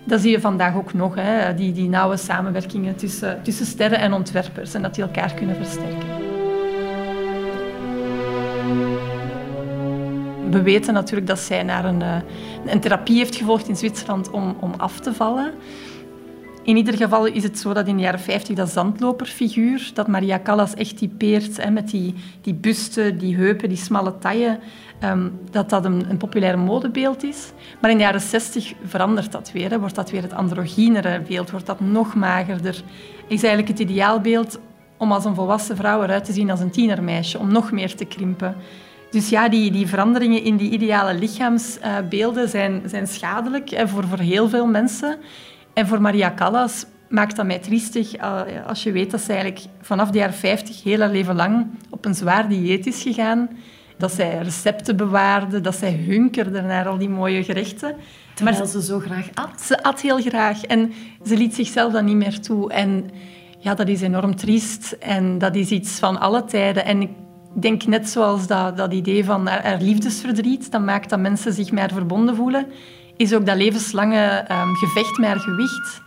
Dat 0.04 0.20
zie 0.20 0.30
je 0.30 0.40
vandaag 0.40 0.74
ook 0.74 0.92
nog, 0.92 1.14
hè, 1.14 1.54
die, 1.54 1.72
die 1.72 1.88
nauwe 1.88 2.16
samenwerkingen 2.16 2.96
tussen, 2.96 3.42
tussen 3.42 3.66
sterren 3.66 3.98
en 3.98 4.12
ontwerpers 4.12 4.74
en 4.74 4.82
dat 4.82 4.94
die 4.94 5.04
elkaar 5.04 5.34
kunnen 5.34 5.56
versterken. 5.56 6.08
We 10.50 10.62
weten 10.62 10.94
natuurlijk 10.94 11.26
dat 11.26 11.38
zij 11.38 11.62
naar 11.62 11.84
een, 11.84 12.02
een 12.66 12.80
therapie 12.80 13.16
heeft 13.16 13.36
gevolgd 13.36 13.68
in 13.68 13.76
Zwitserland 13.76 14.30
om, 14.30 14.56
om 14.60 14.72
af 14.76 15.00
te 15.00 15.14
vallen. 15.14 15.52
In 16.62 16.76
ieder 16.76 16.96
geval 16.96 17.26
is 17.26 17.42
het 17.42 17.58
zo 17.58 17.72
dat 17.72 17.86
in 17.86 17.96
de 17.96 18.02
jaren 18.02 18.20
50 18.20 18.56
dat 18.56 18.68
zandloperfiguur, 18.68 19.90
dat 19.94 20.08
Maria 20.08 20.40
Callas 20.42 20.74
echt 20.74 20.96
typeert, 20.96 21.62
hè, 21.62 21.70
met 21.70 21.90
die, 21.90 22.14
die 22.40 22.54
buste, 22.54 23.16
die 23.16 23.36
heupen, 23.36 23.68
die 23.68 23.78
smalle 23.78 24.18
taille, 24.18 24.58
ehm, 24.98 25.28
dat 25.50 25.70
dat 25.70 25.84
een, 25.84 26.10
een 26.10 26.16
populair 26.16 26.58
modebeeld 26.58 27.24
is. 27.24 27.52
Maar 27.80 27.90
in 27.90 27.96
de 27.96 28.02
jaren 28.02 28.20
60 28.20 28.72
verandert 28.84 29.32
dat 29.32 29.52
weer. 29.52 29.70
Hè, 29.70 29.78
wordt 29.78 29.94
dat 29.94 30.10
weer 30.10 30.22
het 30.22 30.32
androgynere 30.32 31.20
beeld, 31.20 31.50
wordt 31.50 31.66
dat 31.66 31.80
nog 31.80 32.14
magerder. 32.14 32.82
Is 33.26 33.42
eigenlijk 33.42 33.68
het 33.68 33.90
ideaalbeeld 33.90 34.60
om 34.96 35.12
als 35.12 35.24
een 35.24 35.34
volwassen 35.34 35.76
vrouw 35.76 36.02
eruit 36.02 36.24
te 36.24 36.32
zien 36.32 36.50
als 36.50 36.60
een 36.60 36.70
tienermeisje, 36.70 37.38
om 37.38 37.52
nog 37.52 37.72
meer 37.72 37.94
te 37.94 38.04
krimpen. 38.04 38.56
Dus 39.10 39.28
ja, 39.28 39.48
die, 39.48 39.70
die 39.70 39.86
veranderingen 39.86 40.44
in 40.44 40.56
die 40.56 40.70
ideale 40.70 41.14
lichaamsbeelden 41.14 42.48
zijn, 42.48 42.82
zijn 42.86 43.06
schadelijk 43.06 43.82
voor, 43.84 44.04
voor 44.04 44.18
heel 44.18 44.48
veel 44.48 44.66
mensen. 44.66 45.16
En 45.72 45.86
voor 45.86 46.00
Maria 46.00 46.32
Callas 46.36 46.86
maakt 47.08 47.36
dat 47.36 47.46
mij 47.46 47.58
triestig 47.58 48.14
eh, 48.14 48.42
als 48.66 48.82
je 48.82 48.92
weet 48.92 49.10
dat 49.10 49.20
ze 49.20 49.32
eigenlijk 49.32 49.64
vanaf 49.80 50.10
de 50.10 50.18
jaren 50.18 50.34
50 50.34 50.82
heel 50.82 51.00
haar 51.00 51.10
leven 51.10 51.36
lang 51.36 51.66
op 51.90 52.04
een 52.04 52.14
zwaar 52.14 52.48
dieet 52.48 52.86
is 52.86 53.02
gegaan. 53.02 53.48
Dat 53.98 54.12
zij 54.12 54.38
recepten 54.38 54.96
bewaarde, 54.96 55.60
dat 55.60 55.74
zij 55.74 55.92
hunkerde 55.92 56.60
naar 56.60 56.88
al 56.88 56.98
die 56.98 57.08
mooie 57.08 57.44
gerechten. 57.44 57.96
Terwijl 58.34 58.58
maar 58.58 58.66
ze 58.66 58.82
zo 58.82 58.98
graag 58.98 59.28
at. 59.34 59.60
Ze 59.60 59.82
at 59.82 60.00
heel 60.00 60.20
graag 60.20 60.62
en 60.62 60.92
ze 61.24 61.36
liet 61.36 61.54
zichzelf 61.54 61.92
dan 61.92 62.04
niet 62.04 62.16
meer 62.16 62.40
toe. 62.40 62.72
En 62.72 63.10
ja, 63.58 63.74
dat 63.74 63.88
is 63.88 64.00
enorm 64.00 64.36
triest 64.36 64.92
en 64.92 65.38
dat 65.38 65.54
is 65.54 65.70
iets 65.70 65.98
van 65.98 66.20
alle 66.20 66.44
tijden. 66.44 66.84
En 66.84 67.02
ik 67.02 67.10
denk 67.60 67.86
net 67.86 68.08
zoals 68.08 68.46
dat, 68.46 68.76
dat 68.76 68.92
idee 68.92 69.24
van 69.24 69.46
haar, 69.46 69.80
liefdesverdriet, 69.80 70.72
dat 70.72 70.80
maakt 70.80 71.10
dat 71.10 71.18
mensen 71.18 71.52
zich 71.52 71.72
meer 71.72 71.90
verbonden 71.92 72.36
voelen, 72.36 72.66
is 73.20 73.34
ook 73.34 73.46
dat 73.46 73.56
levenslange 73.56 74.44
um, 74.50 74.74
gevecht 74.74 75.18
met 75.18 75.28
haar 75.28 75.38
gewicht, 75.38 76.02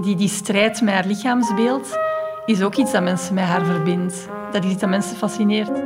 die, 0.00 0.16
die 0.16 0.28
strijd 0.28 0.80
met 0.80 0.94
haar 0.94 1.06
lichaamsbeeld, 1.06 1.98
is 2.46 2.62
ook 2.62 2.76
iets 2.76 2.92
dat 2.92 3.02
mensen 3.02 3.34
met 3.34 3.44
haar 3.44 3.64
verbindt. 3.64 4.28
Dat 4.52 4.64
is 4.64 4.70
iets 4.70 4.80
dat 4.80 4.90
mensen 4.90 5.16
fascineert. 5.16 5.82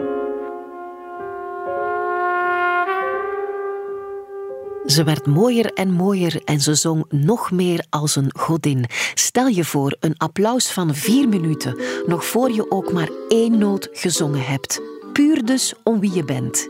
Ze 4.86 5.04
werd 5.04 5.26
mooier 5.26 5.72
en 5.72 5.92
mooier 5.92 6.42
en 6.44 6.60
ze 6.60 6.74
zong 6.74 7.04
nog 7.08 7.50
meer 7.50 7.84
als 7.90 8.16
een 8.16 8.30
godin. 8.36 8.84
Stel 9.14 9.46
je 9.46 9.64
voor 9.64 9.96
een 10.00 10.16
applaus 10.16 10.72
van 10.72 10.94
vier 10.94 11.28
minuten, 11.28 11.78
nog 12.06 12.24
voor 12.24 12.52
je 12.52 12.70
ook 12.70 12.92
maar 12.92 13.08
één 13.28 13.58
noot 13.58 13.88
gezongen 13.92 14.44
hebt. 14.44 14.80
Puur 15.12 15.44
dus 15.44 15.74
om 15.82 16.00
wie 16.00 16.14
je 16.14 16.24
bent. 16.24 16.68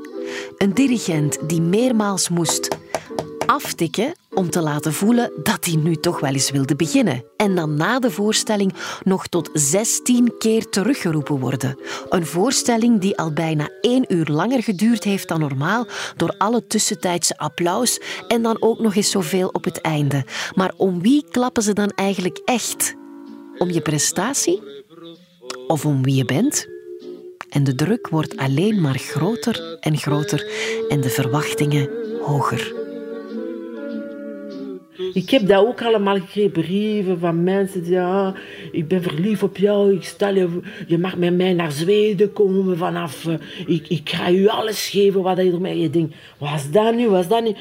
Een 0.58 0.74
dirigent 0.74 1.48
die 1.48 1.60
meermaals 1.60 2.28
moest 2.28 2.82
aftikken 3.54 4.14
om 4.30 4.50
te 4.50 4.60
laten 4.60 4.92
voelen 4.92 5.32
dat 5.42 5.64
hij 5.64 5.76
nu 5.76 5.94
toch 5.96 6.20
wel 6.20 6.32
eens 6.32 6.50
wilde 6.50 6.76
beginnen. 6.76 7.24
En 7.36 7.54
dan 7.54 7.74
na 7.74 7.98
de 7.98 8.10
voorstelling 8.10 8.74
nog 9.02 9.26
tot 9.26 9.50
16 9.52 10.34
keer 10.38 10.68
teruggeroepen 10.68 11.38
worden. 11.38 11.78
Een 12.08 12.26
voorstelling 12.26 13.00
die 13.00 13.18
al 13.18 13.32
bijna 13.32 13.68
één 13.80 14.04
uur 14.14 14.26
langer 14.26 14.62
geduurd 14.62 15.04
heeft 15.04 15.28
dan 15.28 15.40
normaal 15.40 15.86
door 16.16 16.34
alle 16.38 16.66
tussentijdse 16.66 17.38
applaus 17.38 18.00
en 18.28 18.42
dan 18.42 18.56
ook 18.60 18.78
nog 18.78 18.94
eens 18.94 19.10
zoveel 19.10 19.48
op 19.48 19.64
het 19.64 19.80
einde. 19.80 20.24
Maar 20.54 20.72
om 20.76 21.02
wie 21.02 21.24
klappen 21.30 21.62
ze 21.62 21.72
dan 21.72 21.90
eigenlijk 21.90 22.40
echt? 22.44 22.94
Om 23.58 23.70
je 23.70 23.80
prestatie? 23.80 24.62
Of 25.66 25.84
om 25.84 26.02
wie 26.02 26.14
je 26.14 26.24
bent? 26.24 26.66
En 27.48 27.64
de 27.64 27.74
druk 27.74 28.08
wordt 28.08 28.36
alleen 28.36 28.80
maar 28.80 28.98
groter 28.98 29.78
en 29.80 29.96
groter 29.96 30.46
en 30.88 31.00
de 31.00 31.10
verwachtingen 31.10 31.90
hoger. 32.22 32.83
Ik 35.12 35.30
heb 35.30 35.46
dat 35.46 35.66
ook 35.66 35.82
allemaal 35.82 36.14
gekregen, 36.14 36.50
brieven 36.50 37.18
van 37.18 37.42
mensen 37.42 37.84
die 37.84 38.00
ah, 38.00 38.36
ik 38.72 38.88
ben 38.88 39.02
verliefd 39.02 39.42
op 39.42 39.56
jou, 39.56 39.94
ik 39.94 40.04
stel 40.04 40.34
je, 40.34 40.60
je 40.86 40.98
mag 40.98 41.16
met 41.16 41.36
mij 41.36 41.52
naar 41.52 41.72
Zweden 41.72 42.32
komen 42.32 42.76
vanaf, 42.76 43.24
uh, 43.24 43.34
ik, 43.66 43.88
ik 43.88 44.10
ga 44.10 44.28
je 44.28 44.50
alles 44.50 44.88
geven 44.88 45.22
wat 45.22 45.36
je 45.36 45.52
ermee 45.52 45.78
je 45.78 45.90
denkt, 45.90 46.14
wat 46.38 46.54
is 46.54 46.70
dat 46.70 46.94
nu, 46.94 47.08
wat 47.08 47.20
is 47.20 47.28
dat 47.28 47.42
nu? 47.42 47.54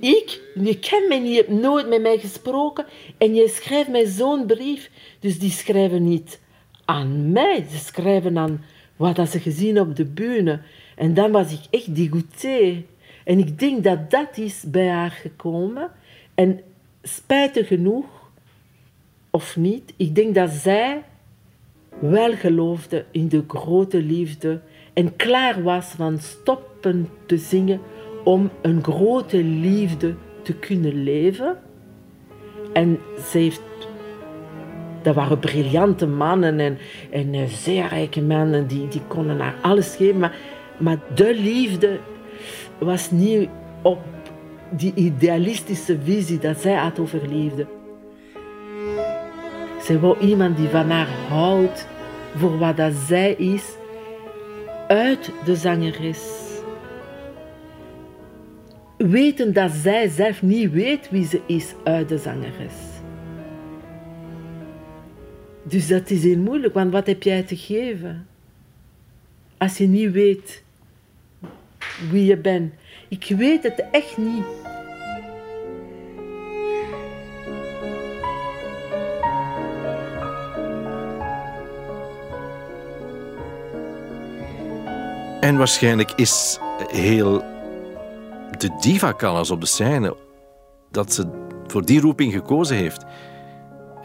Ik, 0.00 0.40
je 0.54 0.78
kent 0.78 1.08
mij 1.08 1.18
niet, 1.18 1.30
je 1.30 1.36
hebt 1.36 1.60
nooit 1.60 1.88
met 1.88 2.02
mij 2.02 2.18
gesproken 2.18 2.86
en 3.18 3.34
je 3.34 3.48
schrijft 3.48 3.88
mij 3.88 4.06
zo'n 4.06 4.46
brief, 4.46 4.90
dus 5.20 5.38
die 5.38 5.50
schrijven 5.50 6.08
niet 6.08 6.40
aan 6.84 7.32
mij, 7.32 7.66
ze 7.70 7.78
schrijven 7.78 8.38
aan 8.38 8.64
wat 8.96 9.28
ze 9.30 9.40
gezien 9.40 9.80
op 9.80 9.96
de 9.96 10.04
bühne. 10.04 10.60
En 10.96 11.14
dan 11.14 11.30
was 11.30 11.52
ik 11.52 11.60
echt 11.70 11.94
dégoûté. 11.94 12.84
En 13.24 13.38
ik 13.38 13.58
denk 13.58 13.84
dat 13.84 14.10
dat 14.10 14.38
is 14.38 14.64
bij 14.66 14.88
haar 14.88 15.10
gekomen. 15.10 15.90
En 16.34 16.60
spijtig 17.02 17.66
genoeg, 17.68 18.06
of 19.30 19.56
niet, 19.56 19.94
ik 19.96 20.14
denk 20.14 20.34
dat 20.34 20.50
zij 20.50 21.02
wel 21.98 22.32
geloofde 22.32 23.04
in 23.10 23.28
de 23.28 23.44
grote 23.48 24.02
liefde 24.02 24.60
en 24.92 25.16
klaar 25.16 25.62
was 25.62 25.86
van 25.86 26.18
stoppen 26.18 27.08
te 27.26 27.36
zingen 27.36 27.80
om 28.24 28.50
een 28.62 28.82
grote 28.84 29.44
liefde 29.44 30.14
te 30.42 30.54
kunnen 30.54 31.02
leven. 31.02 31.58
En 32.72 32.98
ze 33.30 33.38
heeft, 33.38 33.62
dat 35.02 35.14
waren 35.14 35.38
briljante 35.38 36.06
mannen 36.06 36.60
en, 36.60 36.78
en 37.10 37.34
eh, 37.34 37.46
zeer 37.46 37.88
rijke 37.88 38.22
mannen, 38.22 38.66
die, 38.66 38.88
die 38.88 39.02
konden 39.06 39.40
haar 39.40 39.56
alles 39.62 39.96
geven, 39.96 40.18
maar, 40.18 40.36
maar 40.78 40.98
de 41.14 41.34
liefde 41.34 41.98
was 42.78 43.10
niet 43.10 43.48
op 43.82 43.98
die 44.76 44.94
idealistische 44.94 45.98
visie 46.02 46.38
dat 46.38 46.60
zij 46.60 46.74
had 46.74 46.98
over 46.98 47.28
liefde. 47.28 47.66
Zij 49.82 49.98
wou 49.98 50.18
iemand 50.18 50.56
die 50.56 50.68
van 50.68 50.90
haar 50.90 51.08
houdt 51.28 51.86
voor 52.36 52.58
wat 52.58 52.76
dat 52.76 52.92
zij 52.92 53.32
is, 53.32 53.62
uit 54.88 55.30
de 55.44 55.56
zangeres. 55.56 56.42
Weten 58.96 59.52
dat 59.52 59.70
zij 59.70 60.08
zelf 60.08 60.42
niet 60.42 60.70
weet 60.70 61.10
wie 61.10 61.26
ze 61.26 61.40
is 61.46 61.74
uit 61.84 62.08
de 62.08 62.18
zangeres. 62.18 62.74
Dus 65.62 65.88
dat 65.88 66.10
is 66.10 66.22
heel 66.22 66.38
moeilijk, 66.38 66.74
want 66.74 66.92
wat 66.92 67.06
heb 67.06 67.22
jij 67.22 67.42
te 67.42 67.56
geven? 67.56 68.26
Als 69.58 69.78
je 69.78 69.86
niet 69.86 70.12
weet 70.12 70.62
wie 72.10 72.24
je 72.24 72.36
bent. 72.36 72.74
Ik 73.08 73.34
weet 73.36 73.62
het 73.62 73.84
echt 73.90 74.16
niet. 74.16 74.63
En 85.44 85.56
waarschijnlijk 85.56 86.10
is 86.10 86.58
heel 86.86 87.44
de 88.58 88.76
diva 88.80 89.14
Callas 89.16 89.50
op 89.50 89.60
de 89.60 89.66
scène, 89.66 90.16
dat 90.90 91.12
ze 91.12 91.28
voor 91.66 91.84
die 91.84 92.00
roeping 92.00 92.32
gekozen 92.32 92.76
heeft, 92.76 93.04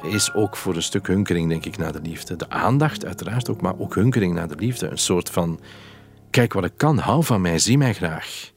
is 0.02 0.34
ook 0.34 0.58
voor 0.58 0.76
een 0.76 0.84
stuk 0.84 1.08
hunkering, 1.08 1.50
denk 1.50 1.66
ik, 1.66 1.78
naar 1.78 1.92
de 1.92 2.02
liefde. 2.02 2.36
De 2.36 2.50
aandacht, 2.50 3.06
uiteraard 3.06 3.50
ook, 3.50 3.62
maar 3.62 3.80
ook 3.80 3.96
hunkering 3.96 4.34
naar 4.34 4.48
de 4.48 4.56
liefde. 4.56 4.88
Een 4.88 4.98
soort 4.98 5.30
van, 5.30 5.60
kijk 6.30 6.54
wat 6.54 6.64
ik 6.64 6.74
kan, 6.78 6.98
hou 6.98 7.24
van 7.24 7.42
mij, 7.42 7.60
zie 7.60 7.78
mij 7.78 7.94
graag. 7.94 8.52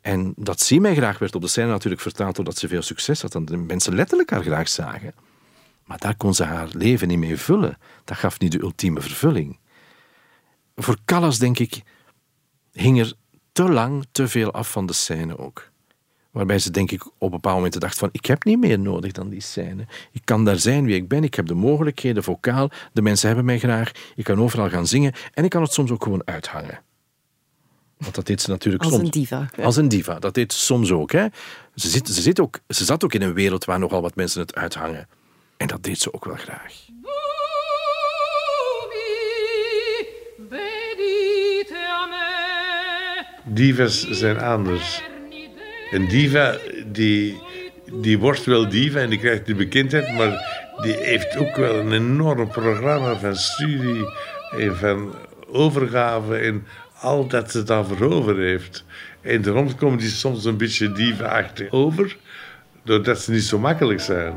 En 0.00 0.32
dat 0.36 0.60
zie 0.60 0.80
mij 0.80 0.94
graag 0.94 1.18
werd 1.18 1.34
op 1.34 1.42
de 1.42 1.48
scène 1.48 1.68
natuurlijk 1.68 2.02
vertaald 2.02 2.36
doordat 2.36 2.58
ze 2.58 2.68
veel 2.68 2.82
succes 2.82 3.22
had 3.22 3.34
en 3.34 3.44
de 3.44 3.56
mensen 3.56 3.94
letterlijk 3.94 4.30
haar 4.30 4.42
graag 4.42 4.68
zagen. 4.68 5.14
Maar 5.84 5.98
daar 5.98 6.16
kon 6.16 6.34
ze 6.34 6.44
haar 6.44 6.68
leven 6.72 7.08
niet 7.08 7.18
mee 7.18 7.36
vullen. 7.36 7.78
Dat 8.04 8.16
gaf 8.16 8.38
niet 8.38 8.52
de 8.52 8.60
ultieme 8.60 9.00
vervulling. 9.00 9.58
Voor 10.76 10.96
Callas, 11.04 11.38
denk 11.38 11.58
ik, 11.58 11.82
hing 12.72 13.00
er 13.00 13.12
te 13.52 13.68
lang 13.68 14.06
te 14.12 14.28
veel 14.28 14.52
af 14.52 14.70
van 14.70 14.86
de 14.86 14.92
scène 14.92 15.38
ook. 15.38 15.70
Waarbij 16.30 16.58
ze 16.58 16.70
denk 16.70 16.90
ik 16.90 17.04
op 17.18 17.30
bepaalde 17.30 17.56
momenten 17.56 17.80
dacht 17.80 17.98
van 17.98 18.08
ik 18.12 18.26
heb 18.26 18.44
niet 18.44 18.58
meer 18.58 18.78
nodig 18.78 19.12
dan 19.12 19.28
die 19.28 19.40
scène. 19.40 19.86
Ik 20.12 20.20
kan 20.24 20.44
daar 20.44 20.58
zijn 20.58 20.84
wie 20.84 20.94
ik 20.94 21.08
ben, 21.08 21.24
ik 21.24 21.34
heb 21.34 21.46
de 21.46 21.54
mogelijkheden, 21.54 22.22
vocaal, 22.22 22.70
de 22.92 23.02
mensen 23.02 23.26
hebben 23.26 23.44
mij 23.44 23.58
graag, 23.58 23.92
ik 24.16 24.24
kan 24.24 24.40
overal 24.40 24.68
gaan 24.68 24.86
zingen 24.86 25.12
en 25.34 25.44
ik 25.44 25.50
kan 25.50 25.62
het 25.62 25.72
soms 25.72 25.90
ook 25.90 26.02
gewoon 26.02 26.22
uithangen. 26.26 26.80
Want 27.96 28.14
dat 28.14 28.26
deed 28.26 28.40
ze 28.40 28.50
natuurlijk 28.50 28.84
als 28.84 28.92
soms. 28.92 29.04
Als 29.04 29.14
een 29.14 29.20
diva. 29.20 29.50
Als 29.62 29.76
een 29.76 29.88
diva, 29.88 30.18
dat 30.18 30.34
deed 30.34 30.52
ze 30.52 30.58
soms 30.58 30.90
ook. 30.90 31.12
Hè. 31.12 31.26
Ze, 31.74 31.88
zit, 31.88 32.08
ze, 32.08 32.22
zit 32.22 32.40
ook. 32.40 32.58
ze 32.68 32.84
zat 32.84 33.04
ook 33.04 33.14
in 33.14 33.22
een 33.22 33.34
wereld 33.34 33.64
waar 33.64 33.78
nogal 33.78 34.02
wat 34.02 34.14
mensen 34.14 34.40
het 34.40 34.54
uithangen. 34.54 35.08
En 35.56 35.66
dat 35.66 35.82
deed 35.82 35.98
ze 35.98 36.14
ook 36.14 36.24
wel 36.24 36.36
graag. 36.36 36.85
Divas 43.48 44.10
zijn 44.10 44.40
anders. 44.40 45.02
Een 45.90 46.08
diva 46.08 46.56
die, 46.86 47.42
die 47.92 48.18
wordt 48.18 48.44
wel 48.44 48.68
diva 48.68 48.98
en 48.98 49.10
die 49.10 49.18
krijgt 49.18 49.46
de 49.46 49.54
bekendheid, 49.54 50.12
maar 50.12 50.64
die 50.82 50.92
heeft 50.92 51.36
ook 51.36 51.56
wel 51.56 51.78
een 51.78 51.92
enorm 51.92 52.48
programma 52.48 53.16
van 53.16 53.36
studie 53.36 54.04
en 54.58 54.76
van 54.76 55.14
overgave 55.46 56.36
en 56.36 56.66
al 57.00 57.26
dat 57.26 57.50
ze 57.50 57.62
daarvoor 57.62 58.12
over 58.12 58.38
heeft. 58.38 58.84
En 59.20 59.42
daarom 59.42 59.76
komt 59.76 60.00
die 60.00 60.08
soms 60.08 60.44
een 60.44 60.56
beetje 60.56 60.92
diva 60.92 61.50
over, 61.70 62.16
doordat 62.82 63.20
ze 63.20 63.30
niet 63.30 63.44
zo 63.44 63.58
makkelijk 63.58 64.00
zijn. 64.00 64.34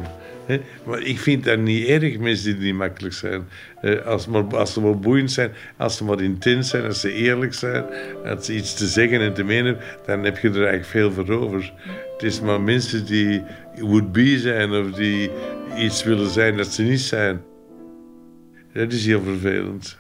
Maar 0.86 1.02
ik 1.02 1.20
vind 1.20 1.44
dat 1.44 1.60
niet 1.60 1.88
erg, 1.88 2.18
mensen 2.18 2.54
die 2.54 2.64
niet 2.64 2.76
makkelijk 2.76 3.14
zijn. 3.14 3.48
Eh, 3.82 4.06
als, 4.06 4.28
maar, 4.28 4.58
als 4.58 4.74
ze 4.74 4.82
maar 4.82 5.00
boeiend 5.00 5.32
zijn, 5.32 5.52
als 5.78 5.98
ze 5.98 6.04
maar 6.04 6.22
intens 6.22 6.70
zijn, 6.70 6.86
als 6.86 7.00
ze 7.00 7.14
eerlijk 7.14 7.54
zijn, 7.54 7.86
als 8.26 8.46
ze 8.46 8.56
iets 8.56 8.74
te 8.74 8.88
zeggen 8.88 9.22
en 9.22 9.34
te 9.34 9.44
menen, 9.44 9.78
dan 10.06 10.24
heb 10.24 10.38
je 10.38 10.50
er 10.50 10.56
eigenlijk 10.66 10.86
veel 10.86 11.12
voor 11.12 11.30
over. 11.30 11.74
Het 12.14 12.24
is 12.24 12.42
maar 12.42 12.62
mensen 12.62 13.06
die 13.06 13.44
would-be 13.80 14.40
zijn 14.40 14.72
of 14.72 14.92
die 14.92 15.30
iets 15.78 16.04
willen 16.04 16.30
zijn 16.30 16.58
dat 16.58 16.68
ze 16.68 16.82
niet 16.82 17.00
zijn. 17.00 17.42
Dat 18.74 18.92
is 18.92 19.06
heel 19.06 19.22
vervelend. 19.22 19.98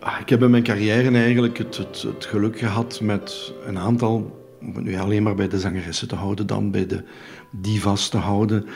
Ah, 0.00 0.20
Ik 0.20 0.28
heb 0.28 0.42
in 0.42 0.50
mijn 0.50 0.62
carrière 0.62 1.10
eigenlijk 1.10 1.58
het, 1.58 1.76
het, 1.76 2.02
het 2.02 2.24
geluk 2.24 2.58
gehad 2.58 3.00
met 3.00 3.52
een 3.66 3.78
aantal, 3.78 4.41
om 4.66 4.74
het 4.74 4.84
nu 4.84 4.96
alleen 4.96 5.22
maar 5.22 5.34
bij 5.34 5.48
de 5.48 5.58
zangeressen 5.58 6.08
te 6.08 6.14
houden, 6.14 6.46
dan 6.46 6.70
bij 6.70 6.86
de 6.86 7.04
divas 7.50 8.08
te 8.08 8.16
houden, 8.16 8.66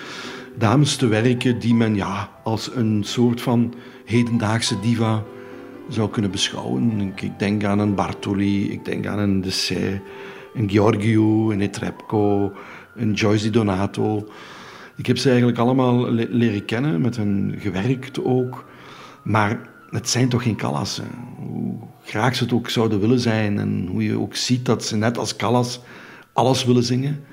dames 0.58 0.96
te 0.96 1.06
werken 1.06 1.58
die 1.58 1.74
men 1.74 1.94
ja, 1.94 2.30
als 2.44 2.70
een 2.74 3.04
soort 3.04 3.40
van 3.40 3.74
hedendaagse 4.04 4.80
diva 4.80 5.22
zou 5.88 6.10
kunnen 6.10 6.30
beschouwen. 6.30 7.00
Ik, 7.00 7.38
denk 7.38 7.64
aan 7.64 7.78
een 7.78 7.94
Bartoli, 7.94 8.70
ik 8.70 8.84
denk 8.84 9.06
aan 9.06 9.18
een 9.18 9.40
Dessay, 9.40 10.02
een 10.54 10.70
Georgiou, 10.70 11.54
een 11.54 11.60
Etrebko, 11.60 12.52
een 12.94 13.12
Joyce 13.12 13.44
Di 13.44 13.50
Donato. 13.50 14.28
Ik 14.96 15.06
heb 15.06 15.16
ze 15.16 15.28
eigenlijk 15.28 15.58
allemaal 15.58 16.10
le- 16.10 16.26
leren 16.30 16.64
kennen, 16.64 17.00
met 17.00 17.16
hen 17.16 17.54
gewerkt 17.58 18.24
ook. 18.24 18.64
Maar 19.22 19.60
het 19.90 20.08
zijn 20.08 20.28
toch 20.28 20.42
geen 20.42 20.56
Callassen. 20.56 21.08
Graag 22.06 22.36
ze 22.36 22.42
het 22.44 22.52
ook 22.52 22.70
zouden 22.70 23.00
willen 23.00 23.20
zijn 23.20 23.58
en 23.58 23.88
hoe 23.90 24.02
je 24.04 24.18
ook 24.18 24.34
ziet 24.34 24.64
dat 24.64 24.84
ze 24.84 24.96
net 24.96 25.18
als 25.18 25.36
Callas 25.36 25.80
alles 26.32 26.64
willen 26.64 26.84
zingen. 26.84 27.24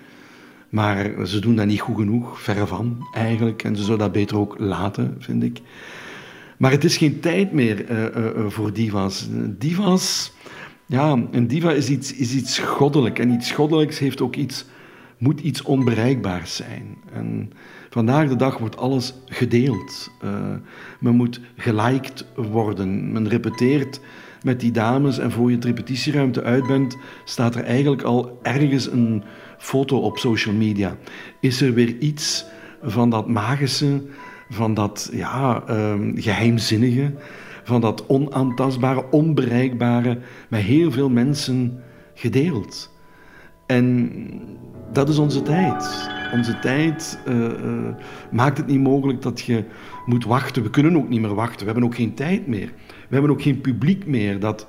Maar 0.69 1.11
ze 1.25 1.39
doen 1.39 1.55
dat 1.55 1.65
niet 1.65 1.79
goed 1.79 1.95
genoeg, 1.95 2.41
verre 2.41 2.67
van 2.67 3.07
eigenlijk. 3.13 3.63
En 3.63 3.75
ze 3.75 3.83
zouden 3.83 4.05
dat 4.05 4.15
beter 4.15 4.37
ook 4.37 4.55
laten, 4.59 5.15
vind 5.19 5.43
ik. 5.43 5.61
Maar 6.57 6.71
het 6.71 6.83
is 6.83 6.97
geen 6.97 7.19
tijd 7.19 7.51
meer 7.51 7.85
eh, 7.85 8.05
eh, 8.05 8.27
eh, 8.27 8.45
voor 8.47 8.73
divas. 8.73 9.27
Divas, 9.57 10.33
ja, 10.85 11.23
een 11.31 11.47
diva 11.47 11.71
is 11.71 11.89
iets, 11.89 12.13
is 12.13 12.33
iets 12.33 12.59
goddelijk. 12.59 13.19
En 13.19 13.31
iets 13.31 13.51
goddelijks 13.51 13.99
heeft 13.99 14.21
ook 14.21 14.35
iets, 14.35 14.65
moet 15.17 15.39
iets 15.39 15.61
onbereikbaars 15.61 16.55
zijn. 16.55 16.97
En 17.13 17.51
vandaag 17.89 18.29
de 18.29 18.35
dag 18.35 18.57
wordt 18.57 18.77
alles 18.77 19.13
gedeeld. 19.25 20.11
Men 20.99 21.15
moet 21.15 21.39
geliked 21.57 22.25
worden. 22.35 23.11
Men 23.11 23.27
repeteert 23.27 23.99
met 24.43 24.59
die 24.59 24.71
dames 24.71 25.17
en 25.17 25.31
voor 25.31 25.49
je 25.49 25.55
het 25.55 25.65
repetitieruimte 25.65 26.43
uit 26.43 26.67
bent, 26.67 26.97
staat 27.23 27.55
er 27.55 27.63
eigenlijk 27.63 28.01
al 28.01 28.39
ergens 28.41 28.91
een 28.91 29.23
foto 29.57 29.99
op 29.99 30.17
social 30.17 30.55
media. 30.55 30.97
Is 31.39 31.61
er 31.61 31.73
weer 31.73 31.97
iets 31.97 32.45
van 32.81 33.09
dat 33.09 33.27
magische, 33.27 34.01
van 34.49 34.73
dat 34.73 35.09
ja, 35.13 35.63
ehm, 35.67 36.11
geheimzinnige, 36.15 37.13
van 37.63 37.81
dat 37.81 38.07
onaantastbare, 38.07 39.05
onbereikbare, 39.11 40.19
met 40.47 40.61
heel 40.61 40.91
veel 40.91 41.09
mensen 41.09 41.83
gedeeld. 42.13 42.91
En 43.65 44.11
dat 44.91 45.09
is 45.09 45.17
onze 45.17 45.41
tijd. 45.41 46.09
Onze 46.33 46.59
tijd 46.59 47.19
eh, 47.25 47.45
eh, 47.45 47.95
maakt 48.31 48.57
het 48.57 48.67
niet 48.67 48.79
mogelijk 48.79 49.21
dat 49.21 49.41
je 49.41 49.63
moet 50.05 50.25
wachten. 50.25 50.63
We 50.63 50.69
kunnen 50.69 50.97
ook 50.97 51.09
niet 51.09 51.21
meer 51.21 51.35
wachten. 51.35 51.59
We 51.59 51.65
hebben 51.65 51.83
ook 51.83 51.95
geen 51.95 52.13
tijd 52.13 52.47
meer. 52.47 52.73
We 52.87 53.13
hebben 53.13 53.31
ook 53.31 53.41
geen 53.41 53.61
publiek 53.61 54.05
meer 54.05 54.39
dat 54.39 54.67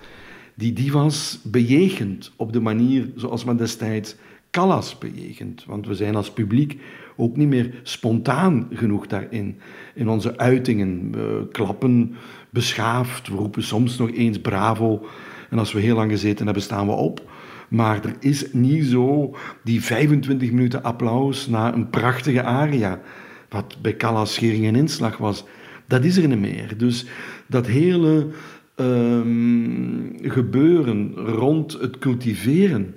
die 0.55 0.73
divas 0.73 1.41
bejegent 1.43 2.33
op 2.37 2.53
de 2.53 2.61
manier 2.61 3.11
zoals 3.17 3.45
men 3.45 3.57
destijds 3.57 4.17
Callas 4.51 4.99
bejegent. 4.99 5.65
Want 5.67 5.87
we 5.87 5.95
zijn 5.95 6.15
als 6.15 6.33
publiek 6.33 6.81
ook 7.17 7.37
niet 7.37 7.49
meer 7.49 7.81
spontaan 7.83 8.69
genoeg 8.73 9.07
daarin. 9.07 9.59
In 9.95 10.09
onze 10.09 10.39
uitingen. 10.39 11.13
We 11.13 11.49
klappen 11.53 12.15
beschaafd. 12.51 13.29
We 13.29 13.37
roepen 13.37 13.63
soms 13.63 13.99
nog 13.99 14.11
eens 14.11 14.41
bravo. 14.41 15.07
En 15.51 15.59
als 15.59 15.73
we 15.73 15.81
heel 15.81 15.97
lang 15.97 16.11
gezeten 16.11 16.45
hebben, 16.45 16.63
staan 16.63 16.87
we 16.87 16.93
op. 16.93 17.23
Maar 17.69 18.05
er 18.05 18.17
is 18.21 18.53
niet 18.53 18.85
zo 18.85 19.37
die 19.63 19.83
25 19.83 20.51
minuten 20.51 20.83
applaus 20.83 21.47
na 21.47 21.75
een 21.75 21.91
prachtige 21.91 22.43
aria. 22.43 23.01
Wat 23.49 23.77
bij 23.83 23.97
Callas 23.97 24.35
schering 24.35 24.67
en 24.67 24.77
inslag 24.77 25.17
was. 25.17 25.45
Dat 25.87 26.05
is 26.05 26.17
er 26.17 26.29
niet 26.29 26.39
meer. 26.39 26.77
Dus 26.77 27.07
dat 27.47 27.67
hele 27.67 28.27
ehm, 28.75 30.31
gebeuren 30.31 31.15
rond 31.15 31.73
het 31.73 31.99
cultiveren 31.99 32.95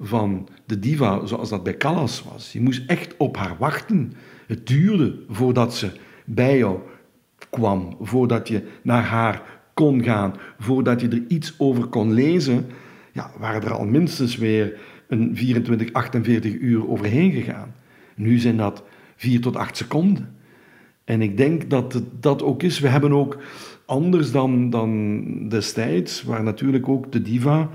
van 0.00 0.48
de 0.66 0.78
diva, 0.78 1.26
zoals 1.26 1.48
dat 1.48 1.62
bij 1.62 1.76
Callas 1.76 2.24
was. 2.32 2.52
Je 2.52 2.60
moest 2.60 2.82
echt 2.86 3.14
op 3.16 3.36
haar 3.36 3.56
wachten. 3.58 4.12
Het 4.46 4.66
duurde 4.66 5.18
voordat 5.28 5.74
ze 5.74 5.90
bij 6.24 6.58
jou 6.58 6.78
kwam, 7.50 7.96
voordat 8.00 8.48
je 8.48 8.62
naar 8.82 9.02
haar 9.02 9.42
kon 9.74 10.02
gaan, 10.02 10.34
voordat 10.58 11.00
je 11.00 11.08
er 11.08 11.24
iets 11.28 11.54
over 11.58 11.86
kon 11.86 12.12
lezen, 12.12 12.66
ja, 13.16 13.30
waren 13.38 13.62
er 13.62 13.72
al 13.72 13.84
minstens 13.84 14.36
weer 14.36 14.78
een 15.08 15.36
24, 15.36 15.92
48 15.92 16.54
uur 16.54 16.88
overheen 16.88 17.32
gegaan. 17.32 17.74
Nu 18.14 18.38
zijn 18.38 18.56
dat 18.56 18.82
4 19.16 19.40
tot 19.40 19.56
8 19.56 19.76
seconden. 19.76 20.34
En 21.04 21.22
ik 21.22 21.36
denk 21.36 21.70
dat 21.70 21.92
het 21.92 22.04
dat 22.20 22.42
ook 22.42 22.62
is. 22.62 22.78
We 22.78 22.88
hebben 22.88 23.12
ook, 23.12 23.38
anders 23.86 24.32
dan, 24.32 24.70
dan 24.70 25.22
destijds, 25.48 26.22
waar 26.22 26.42
natuurlijk 26.42 26.88
ook 26.88 27.12
de 27.12 27.22
diva, 27.22 27.70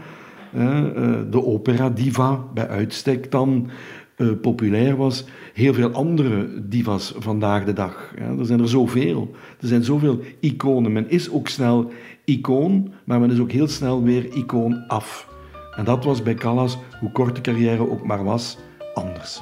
eh, 0.53 0.83
de 1.29 1.45
opera-diva 1.45 2.43
bij 2.53 2.67
uitstek 2.67 3.31
dan 3.31 3.69
eh, 4.15 4.27
populair 4.41 4.95
was, 4.95 5.25
heel 5.53 5.73
veel 5.73 5.91
andere 5.91 6.67
divas 6.67 7.13
vandaag 7.17 7.65
de 7.65 7.73
dag. 7.73 8.13
Er 8.39 8.45
zijn 8.45 8.59
er 8.59 8.69
zoveel. 8.69 9.35
Er 9.59 9.67
zijn 9.67 9.83
zoveel 9.83 10.19
iconen. 10.39 10.91
Men 10.91 11.09
is 11.09 11.31
ook 11.31 11.47
snel 11.47 11.91
icoon, 12.37 12.93
maar 13.05 13.19
men 13.19 13.31
is 13.31 13.39
ook 13.39 13.51
heel 13.51 13.67
snel 13.67 14.03
weer 14.03 14.33
icoon 14.33 14.83
af. 14.87 15.29
En 15.75 15.85
dat 15.85 16.03
was 16.03 16.23
bij 16.23 16.33
Callas, 16.33 16.77
hoe 16.99 17.11
kort 17.11 17.35
de 17.35 17.41
carrière 17.41 17.89
ook 17.89 18.05
maar 18.05 18.23
was, 18.23 18.57
anders. 18.93 19.41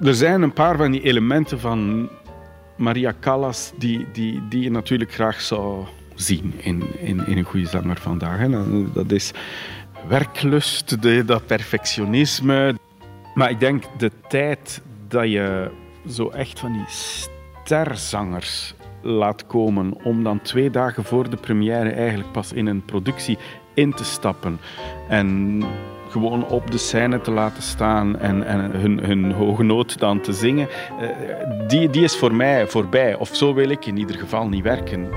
Er 0.00 0.14
zijn 0.14 0.42
een 0.42 0.52
paar 0.52 0.76
van 0.76 0.90
die 0.90 1.02
elementen 1.02 1.60
van 1.60 2.08
Maria 2.76 3.14
Callas 3.20 3.72
die, 3.78 4.06
die, 4.12 4.42
die 4.48 4.62
je 4.62 4.70
natuurlijk 4.70 5.12
graag 5.12 5.40
zou 5.40 5.84
zien 6.14 6.52
in, 6.56 6.82
in, 6.98 7.26
in 7.26 7.38
een 7.38 7.44
goede 7.44 7.66
zanger 7.66 7.96
vandaag. 7.96 8.38
Hè. 8.38 8.48
Dat 8.92 9.10
is 9.10 9.32
werklust, 10.08 11.02
dat 11.26 11.46
perfectionisme. 11.46 12.74
Maar 13.34 13.50
ik 13.50 13.60
denk 13.60 13.84
de 13.98 14.10
tijd 14.28 14.82
dat 15.08 15.30
je 15.30 15.70
zo 16.08 16.28
echt 16.28 16.60
van 16.60 16.72
die 16.72 16.84
sterzangers 16.88 18.74
laat 19.06 19.46
komen 19.46 19.94
om 20.04 20.22
dan 20.22 20.42
twee 20.42 20.70
dagen 20.70 21.04
voor 21.04 21.30
de 21.30 21.36
première 21.36 21.90
eigenlijk 21.90 22.32
pas 22.32 22.52
in 22.52 22.66
een 22.66 22.84
productie 22.84 23.38
in 23.74 23.92
te 23.92 24.04
stappen 24.04 24.58
en 25.08 25.62
gewoon 26.10 26.46
op 26.48 26.70
de 26.70 26.78
scène 26.78 27.20
te 27.20 27.30
laten 27.30 27.62
staan 27.62 28.18
en, 28.18 28.46
en 28.46 28.70
hun, 28.70 28.98
hun 28.98 29.32
hoge 29.32 29.62
noot 29.62 29.98
dan 29.98 30.20
te 30.20 30.32
zingen, 30.32 30.68
eh, 31.00 31.68
die, 31.68 31.90
die 31.90 32.02
is 32.02 32.16
voor 32.16 32.34
mij 32.34 32.66
voorbij. 32.66 33.14
Of 33.14 33.36
zo 33.36 33.54
wil 33.54 33.68
ik 33.68 33.86
in 33.86 33.96
ieder 33.96 34.16
geval 34.16 34.48
niet 34.48 34.62
werken. 34.62 35.08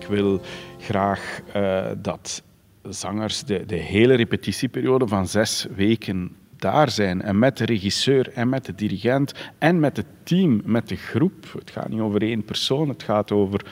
Ik 0.00 0.06
wil 0.08 0.40
graag 0.78 1.40
uh, 1.56 1.84
dat 1.98 2.42
zangers 2.82 3.44
de, 3.44 3.66
de 3.66 3.76
hele 3.76 4.14
repetitieperiode 4.14 5.08
van 5.08 5.26
zes 5.28 5.66
weken 5.74 6.36
daar 6.56 6.90
zijn. 6.90 7.22
En 7.22 7.38
met 7.38 7.56
de 7.56 7.64
regisseur 7.64 8.32
en 8.32 8.48
met 8.48 8.64
de 8.64 8.74
dirigent 8.74 9.34
en 9.58 9.80
met 9.80 9.96
het 9.96 10.06
team, 10.22 10.60
met 10.64 10.88
de 10.88 10.96
groep. 10.96 11.52
Het 11.58 11.70
gaat 11.70 11.88
niet 11.88 12.00
over 12.00 12.22
één 12.22 12.44
persoon, 12.44 12.88
het 12.88 13.02
gaat 13.02 13.32
over 13.32 13.64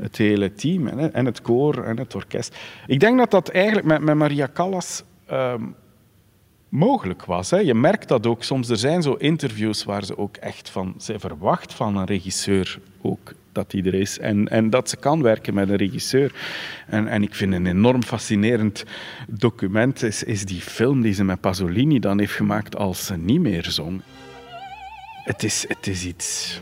het 0.00 0.16
hele 0.16 0.52
team 0.54 0.86
en, 0.86 1.26
het 1.26 1.42
koor 1.42 1.84
en 1.84 1.98
het 1.98 2.14
orkest. 2.14 2.56
Ik 2.86 3.00
denk 3.00 3.18
dat 3.18 3.30
dat 3.30 3.48
eigenlijk 3.48 3.86
met, 3.86 4.00
met 4.00 4.14
Maria 4.14 4.50
Callas 4.52 5.02
um, 5.32 5.74
mogelijk 6.68 7.24
was. 7.24 7.50
Hè. 7.50 7.58
Je 7.58 7.74
merkt 7.74 8.08
dat 8.08 8.26
ook 8.26 8.42
soms. 8.42 8.68
Er 8.68 8.76
zijn 8.76 9.02
zo 9.02 9.12
interviews 9.12 9.84
waar 9.84 10.04
ze 10.04 10.18
ook 10.18 10.36
echt 10.36 10.70
van... 10.70 10.94
Zij 10.96 11.18
verwacht 11.18 11.74
van 11.74 11.96
een 11.96 12.06
regisseur 12.06 12.78
ook 13.02 13.32
dat 13.58 13.72
hij 13.72 13.82
er 13.82 13.94
is. 13.94 14.18
En, 14.18 14.48
en 14.48 14.70
dat 14.70 14.88
ze 14.88 14.96
kan 14.96 15.22
werken 15.22 15.54
met 15.54 15.68
een 15.68 15.76
regisseur. 15.76 16.32
En, 16.86 17.08
en 17.08 17.22
ik 17.22 17.34
vind 17.34 17.54
een 17.54 17.66
enorm 17.66 18.02
fascinerend 18.02 18.84
document 19.28 20.02
is, 20.02 20.22
is 20.22 20.44
die 20.44 20.60
film 20.60 21.02
die 21.02 21.12
ze 21.12 21.24
met 21.24 21.40
Pasolini 21.40 21.98
dan 21.98 22.18
heeft 22.18 22.34
gemaakt 22.34 22.76
als 22.76 23.06
ze 23.06 23.16
niet 23.16 23.40
meer 23.40 23.66
zong. 23.68 24.02
Het 25.24 25.42
is, 25.42 25.64
het 25.68 25.86
is 25.86 26.04
iets 26.04 26.60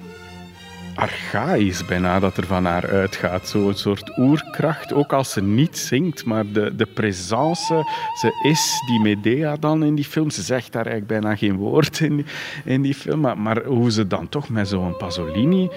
archaïs 0.97 1.85
bijna 1.87 2.21
dat 2.21 2.37
er 2.37 2.47
van 2.47 2.65
haar 2.65 2.91
uitgaat. 2.91 3.49
Zo'n 3.49 3.75
soort 3.75 4.19
oerkracht, 4.19 4.93
ook 4.93 5.13
als 5.13 5.33
ze 5.33 5.43
niet 5.43 5.79
zingt, 5.79 6.25
maar 6.25 6.53
de, 6.53 6.77
de 6.77 6.87
présence, 6.87 7.85
ze 8.21 8.41
is 8.43 8.83
die 8.87 9.01
Medea 9.01 9.57
dan 9.57 9.85
in 9.85 9.95
die 9.95 10.05
film. 10.05 10.31
Ze 10.31 10.43
zegt 10.43 10.73
daar 10.73 10.87
eigenlijk 10.87 11.21
bijna 11.21 11.37
geen 11.37 11.57
woord 11.57 12.01
in, 12.01 12.17
die, 12.17 12.25
in 12.65 12.83
die 12.83 12.95
film, 12.95 13.21
maar, 13.21 13.39
maar 13.39 13.65
hoe 13.65 13.91
ze 13.91 14.07
dan 14.07 14.29
toch 14.29 14.49
met 14.49 14.69
zo'n 14.69 14.97
Pasolini... 14.97 15.69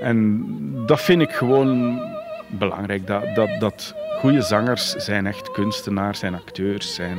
En 0.00 0.44
dat 0.86 1.00
vind 1.00 1.22
ik 1.22 1.30
gewoon 1.30 2.00
belangrijk, 2.46 3.06
dat, 3.06 3.34
dat, 3.34 3.48
dat 3.58 3.94
goede 4.20 4.42
zangers 4.42 4.90
zijn 4.90 5.26
echt 5.26 5.50
kunstenaars, 5.50 6.18
zijn 6.18 6.34
acteurs, 6.34 6.94
zijn... 6.94 7.18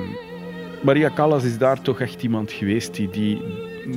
Maria 0.82 1.12
Callas 1.15 1.44
is 1.44 1.58
daar 1.58 1.82
toch 1.82 2.00
echt 2.00 2.24
iemand 2.24 2.52
geweest 2.52 2.94
die, 2.94 3.10
die 3.10 3.42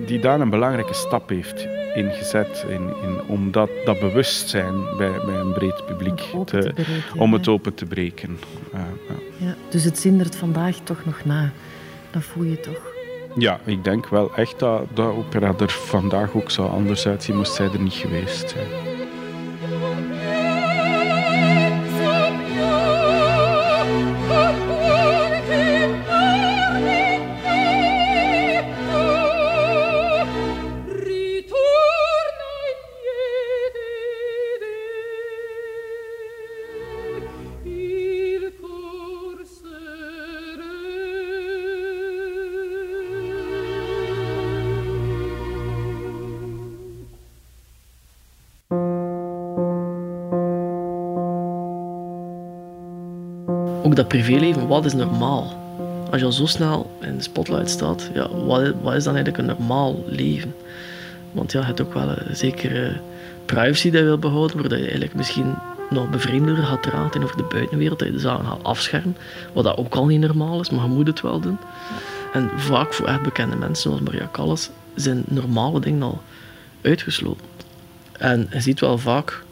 die 0.07 0.21
daar 0.21 0.41
een 0.41 0.51
belangrijke 0.51 0.95
stap 0.95 1.29
heeft 1.29 1.67
ingezet 1.95 2.65
in, 2.69 2.83
in, 3.03 3.21
om 3.27 3.51
dat, 3.51 3.71
dat 3.85 4.01
bewustzijn 4.01 4.75
bij, 4.97 5.11
bij 5.27 5.35
een 5.35 5.53
breed 5.53 5.87
publiek 5.87 6.21
te, 6.45 6.75
om 7.17 7.33
het 7.33 7.49
open 7.49 7.75
te 7.75 7.85
breken. 7.85 8.39
Uh, 8.75 8.81
ja. 9.09 9.47
ja. 9.47 9.55
dus 9.69 9.85
het 9.85 9.99
zindert 9.99 10.37
vandaag 10.37 10.77
toch 10.83 11.05
nog 11.05 11.25
na. 11.25 11.53
Dat 12.11 12.23
voel 12.23 12.45
je 12.45 12.61
toch? 12.61 12.92
Ja, 13.35 13.61
ik 13.65 13.85
denk 13.85 14.09
wel 14.09 14.35
echt 14.35 14.59
dat, 14.59 14.83
dat 14.95 15.15
opera 15.15 15.55
er 15.59 15.71
vandaag 15.71 16.35
ook 16.35 16.51
zou 16.51 16.71
anders 16.71 17.07
uitzien, 17.07 17.37
moest 17.37 17.55
zij 17.55 17.71
er 17.73 17.81
niet 17.81 17.93
geweest 17.93 18.51
zijn. 18.51 18.92
Ook 53.93 53.99
dat 53.99 54.09
privéleven, 54.09 54.67
wat 54.67 54.85
is 54.85 54.93
normaal? 54.93 55.61
Als 56.11 56.21
je 56.21 56.27
al 56.27 56.33
zo 56.33 56.47
snel 56.47 56.97
in 57.01 57.17
de 57.17 57.23
spotlight 57.23 57.71
staat, 57.71 58.11
ja, 58.15 58.29
wat, 58.29 58.73
wat 58.83 58.95
is 58.95 59.05
dan 59.05 59.15
eigenlijk 59.15 59.39
een 59.39 59.57
normaal 59.57 60.05
leven? 60.07 60.55
Want 61.33 61.53
ja, 61.53 61.61
je 61.61 61.67
hebt 61.67 61.81
ook 61.81 61.95
wel 61.95 62.09
een 62.09 62.37
zekere 62.37 63.01
privacy 63.45 63.91
die 63.91 63.99
je 63.99 64.05
wil 64.05 64.19
behouden, 64.19 64.57
waar 64.57 64.79
je 64.79 64.83
eigenlijk 64.83 65.15
misschien 65.15 65.55
nog 65.91 66.11
bevreemder 66.11 66.57
gaat 66.57 66.81
praten 66.81 67.23
over 67.23 67.37
de 67.37 67.47
buitenwereld, 67.51 67.99
dat 67.99 68.09
je 68.09 68.15
de 68.15 68.21
zaken 68.21 68.45
gaat 68.45 68.63
afschermen, 68.65 69.17
wat 69.53 69.65
dat 69.65 69.77
ook 69.77 69.95
al 69.95 70.07
niet 70.07 70.21
normaal 70.21 70.61
is, 70.61 70.71
maar 70.71 70.85
je 70.85 70.91
moet 70.91 71.07
het 71.07 71.21
wel 71.21 71.41
doen. 71.41 71.59
En 72.33 72.51
vaak 72.57 72.93
voor 72.93 73.07
echt 73.07 73.23
bekende 73.23 73.57
mensen, 73.57 73.83
zoals 73.83 74.01
Maria 74.01 74.29
Callas, 74.33 74.71
zijn 74.95 75.23
normale 75.27 75.81
dingen 75.81 76.03
al 76.03 76.21
uitgesloten. 76.83 77.47
En 78.19 78.49
je 78.53 78.61
ziet 78.61 78.81
wel 78.81 78.99
vaak 78.99 79.43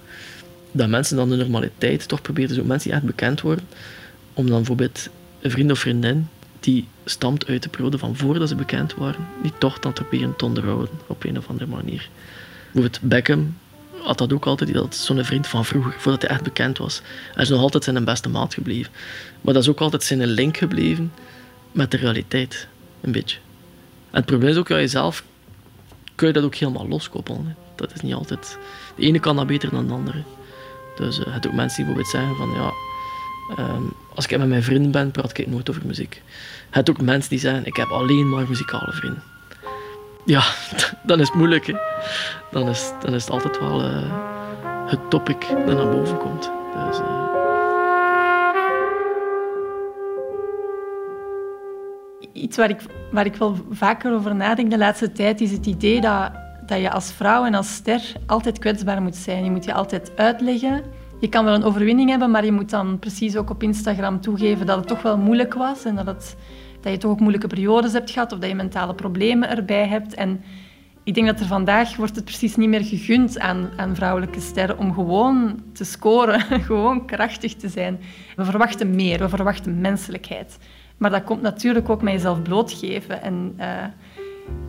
dat 0.73 0.89
mensen 0.89 1.17
dan 1.17 1.29
de 1.29 1.37
normaliteit 1.37 2.09
toch 2.09 2.23
proberen, 2.23 2.55
zo 2.55 2.65
mensen 2.65 2.89
die 2.89 2.99
echt 2.99 3.07
bekend 3.07 3.41
worden, 3.41 3.65
om 4.41 4.47
dan 4.47 4.57
bijvoorbeeld 4.57 5.09
een 5.41 5.51
vriend 5.51 5.71
of 5.71 5.79
vriendin 5.79 6.29
die 6.61 6.89
stamt 7.05 7.47
uit 7.47 7.63
de 7.63 7.69
periode 7.69 7.99
van 7.99 8.17
voordat 8.17 8.49
ze 8.49 8.55
bekend 8.55 8.95
waren, 8.95 9.27
die 9.43 9.53
toch 9.59 9.79
dan 9.79 9.93
proberen 9.93 10.37
te 10.37 10.45
onderhouden 10.45 10.89
op 11.07 11.25
een 11.25 11.39
of 11.39 11.49
andere 11.49 11.67
manier. 11.67 12.09
Bijvoorbeeld 12.73 13.01
Beckham 13.03 13.57
had 14.03 14.19
dat 14.19 14.33
ook 14.33 14.47
altijd, 14.47 14.73
dat 14.73 14.95
zo'n 14.95 15.25
vriend 15.25 15.47
van 15.47 15.65
vroeger, 15.65 15.95
voordat 15.99 16.23
hij 16.23 16.31
echt 16.31 16.43
bekend 16.43 16.79
was. 16.79 17.03
Hij 17.35 17.43
is 17.43 17.49
nog 17.49 17.61
altijd 17.61 17.85
zijn 17.85 18.05
beste 18.05 18.29
maat 18.29 18.55
gebleven. 18.55 18.93
Maar 19.41 19.55
dat 19.55 19.63
is 19.63 19.69
ook 19.69 19.81
altijd 19.81 20.03
zijn 20.03 20.27
link 20.27 20.57
gebleven 20.57 21.13
met 21.73 21.91
de 21.91 21.97
realiteit, 21.97 22.69
een 23.01 23.13
beetje. 23.13 23.39
En 24.11 24.17
het 24.17 24.27
probleem 24.27 24.51
is 24.51 24.57
ook, 24.57 24.69
dat 24.69 24.79
jezelf 24.79 25.25
kun 26.15 26.27
je 26.27 26.33
dat 26.33 26.45
ook 26.45 26.55
helemaal 26.55 26.89
loskoppelen. 26.89 27.57
Dat 27.75 27.95
is 27.95 28.01
niet 28.01 28.15
altijd... 28.15 28.59
De 28.97 29.03
ene 29.03 29.19
kan 29.19 29.37
dat 29.37 29.47
beter 29.47 29.71
dan 29.71 29.87
de 29.87 29.93
andere. 29.93 30.23
Dus 30.97 31.19
uh, 31.19 31.25
het 31.29 31.47
ook 31.47 31.53
mensen 31.53 31.85
die 31.85 31.95
bijvoorbeeld 31.95 32.09
zeggen 32.09 32.37
van, 32.37 32.63
ja, 32.63 32.73
Ehm, 33.57 33.83
als 34.15 34.27
ik 34.27 34.39
met 34.39 34.49
mijn 34.49 34.63
vrienden 34.63 34.91
ben, 34.91 35.11
praat 35.11 35.39
ik 35.39 35.47
nooit 35.47 35.71
over 35.71 35.83
muziek. 35.87 36.15
Je 36.15 36.77
hebt 36.77 36.91
ook 36.91 37.01
mensen 37.01 37.31
die 37.31 37.39
zeggen, 37.39 37.67
ik 37.67 37.77
heb 37.77 37.89
alleen 37.89 38.29
maar 38.29 38.49
muzikale 38.49 38.93
vrienden. 38.93 39.23
Ja, 40.25 40.43
dan 41.03 41.21
is 41.21 41.27
het 41.29 41.37
moeilijk. 41.37 41.67
Hè. 41.67 41.75
Dan, 42.51 42.69
is, 42.69 42.93
dan 43.01 43.15
is 43.15 43.23
het 43.23 43.33
altijd 43.33 43.59
wel 43.59 43.85
uh, 43.85 44.27
het 44.87 45.11
topic 45.11 45.41
dat 45.67 45.77
naar 45.77 45.89
boven 45.89 46.19
komt. 46.19 46.51
Dus, 46.75 46.99
uh... 46.99 47.29
Iets 52.33 52.57
waar 52.57 52.71
ik, 52.71 52.81
waar 53.11 53.27
ik 53.27 53.35
wel 53.35 53.57
vaker 53.71 54.15
over 54.15 54.35
nadenk 54.35 54.71
de 54.71 54.79
laatste 54.79 55.13
tijd, 55.13 55.41
is 55.41 55.51
het 55.51 55.67
idee 55.67 56.01
dat, 56.01 56.31
dat 56.67 56.81
je 56.81 56.91
als 56.91 57.13
vrouw 57.13 57.45
en 57.45 57.55
als 57.55 57.75
ster 57.75 58.01
altijd 58.27 58.59
kwetsbaar 58.59 59.03
moet 59.03 59.17
zijn. 59.17 59.45
Je 59.45 59.51
moet 59.51 59.65
je 59.65 59.73
altijd 59.73 60.13
uitleggen 60.17 60.83
je 61.21 61.29
kan 61.29 61.45
wel 61.45 61.55
een 61.55 61.65
overwinning 61.65 62.11
hebben, 62.11 62.31
maar 62.31 62.45
je 62.45 62.53
moet 62.53 62.71
dan 62.71 62.99
precies 62.99 63.37
ook 63.37 63.51
op 63.51 63.63
Instagram 63.63 64.21
toegeven 64.21 64.67
dat 64.67 64.77
het 64.77 64.87
toch 64.87 65.03
wel 65.03 65.19
moeilijk 65.19 65.55
was 65.55 65.85
en 65.85 65.97
dat, 65.97 66.07
het, 66.07 66.37
dat 66.81 66.93
je 66.93 66.99
toch 66.99 67.11
ook 67.11 67.21
moeilijke 67.21 67.47
periodes 67.47 67.93
hebt 67.93 68.11
gehad 68.11 68.33
of 68.33 68.39
dat 68.39 68.49
je 68.49 68.55
mentale 68.55 68.95
problemen 68.95 69.51
erbij 69.51 69.87
hebt. 69.87 70.15
En 70.15 70.43
ik 71.05 71.15
denk 71.15 71.27
dat 71.27 71.41
er 71.41 71.47
vandaag 71.47 71.97
wordt 71.97 72.17
het 72.17 72.25
precies 72.25 72.57
niet 72.57 72.69
meer 72.69 72.85
gegund 72.85 73.39
aan, 73.39 73.71
aan 73.77 73.95
vrouwelijke 73.95 74.41
sterren 74.41 74.79
om 74.79 74.95
gewoon 74.95 75.63
te 75.73 75.85
scoren, 75.85 76.41
gewoon 76.71 77.07
krachtig 77.07 77.55
te 77.55 77.69
zijn. 77.69 78.01
We 78.37 78.45
verwachten 78.45 78.95
meer, 78.95 79.19
we 79.19 79.29
verwachten 79.29 79.81
menselijkheid. 79.81 80.59
Maar 80.97 81.11
dat 81.11 81.25
komt 81.25 81.43
natuurlijk 81.43 81.89
ook 81.89 82.03
met 82.03 82.13
jezelf 82.13 82.43
blootgeven. 82.43 83.23
En 83.23 83.55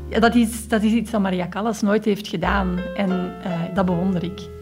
ja, 0.09 0.19
dat, 0.19 0.35
is, 0.35 0.67
dat 0.67 0.83
is 0.83 0.91
iets 0.91 1.11
dat 1.11 1.21
Maria 1.21 1.47
Callas 1.47 1.81
nooit 1.81 2.05
heeft 2.05 2.27
gedaan. 2.27 2.79
En 2.95 3.09
uh, 3.09 3.75
dat 3.75 3.85
bewonder 3.85 4.23
ik. 4.23 4.61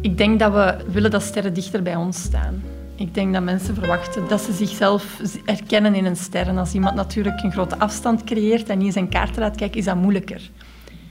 Ik 0.00 0.18
denk 0.18 0.38
dat 0.38 0.52
we 0.52 0.76
willen 0.92 1.10
dat 1.10 1.22
sterren 1.22 1.54
dichter 1.54 1.82
bij 1.82 1.96
ons 1.96 2.22
staan. 2.22 2.62
Ik 2.96 3.14
denk 3.14 3.32
dat 3.32 3.42
mensen 3.42 3.74
verwachten 3.74 4.28
dat 4.28 4.40
ze 4.40 4.52
zichzelf 4.52 5.20
herkennen 5.44 5.94
in 5.94 6.04
een 6.04 6.16
ster. 6.16 6.46
En 6.46 6.58
als 6.58 6.74
iemand 6.74 6.94
natuurlijk 6.94 7.42
een 7.42 7.52
grote 7.52 7.78
afstand 7.78 8.24
creëert 8.24 8.68
en 8.68 8.78
niet 8.78 8.86
in 8.86 8.92
zijn 8.92 9.08
kaart 9.08 9.36
laat 9.36 9.56
kijken, 9.56 9.78
is 9.78 9.84
dat 9.84 9.96
moeilijker. 9.96 10.50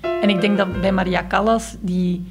En 0.02 0.30
ik 0.30 0.42
denk 0.42 0.58
dat 0.58 0.82
bij 0.82 0.92
Maria 0.92 1.26
Callas, 1.28 1.76
die, 1.80 2.26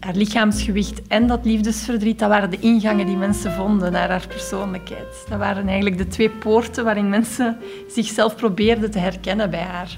haar 0.00 0.14
lichaamsgewicht 0.14 1.06
en 1.06 1.26
dat 1.26 1.44
liefdesverdriet, 1.44 2.18
dat 2.18 2.28
waren 2.28 2.50
de 2.50 2.60
ingangen 2.60 3.06
die 3.06 3.16
mensen 3.16 3.52
vonden 3.52 3.92
naar 3.92 4.08
haar 4.08 4.26
persoonlijkheid. 4.28 5.26
Dat 5.28 5.38
waren 5.38 5.66
eigenlijk 5.66 5.98
de 5.98 6.08
twee 6.08 6.30
poorten 6.30 6.84
waarin 6.84 7.08
mensen 7.08 7.56
zichzelf 7.88 8.36
probeerden 8.36 8.90
te 8.90 8.98
herkennen 8.98 9.50
bij 9.50 9.62
haar. 9.62 9.96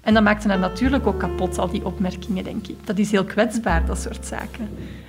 En 0.00 0.14
dat 0.14 0.22
maakte 0.22 0.48
haar 0.48 0.58
natuurlijk 0.58 1.06
ook 1.06 1.18
kapot, 1.18 1.58
al 1.58 1.68
die 1.68 1.84
opmerkingen, 1.84 2.44
denk 2.44 2.66
ik. 2.66 2.76
Dat 2.84 2.98
is 2.98 3.10
heel 3.10 3.24
kwetsbaar, 3.24 3.86
dat 3.86 3.98
soort 3.98 4.26
zaken. 4.26 4.68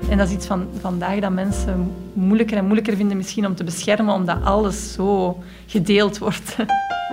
En 0.10 0.18
dat 0.18 0.28
is 0.28 0.34
iets 0.34 0.46
van 0.46 0.68
vandaag 0.80 1.20
dat 1.20 1.32
mensen 1.32 1.94
moeilijker 2.14 2.58
en 2.58 2.64
moeilijker 2.64 2.96
vinden 2.96 3.18
misschien 3.18 3.46
om 3.46 3.56
te 3.56 3.64
beschermen, 3.64 4.14
omdat 4.14 4.44
alles 4.44 4.94
zo 4.94 5.40
gedeeld 5.68 6.18
wordt. 6.18 6.56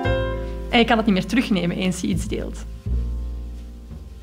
en 0.71 0.79
je 0.79 0.85
kan 0.85 0.97
het 0.97 1.07
niet 1.07 1.15
meer 1.15 1.27
terugnemen 1.27 1.77
eens 1.77 2.01
je 2.01 2.07
iets 2.07 2.29
deelt. 2.29 2.65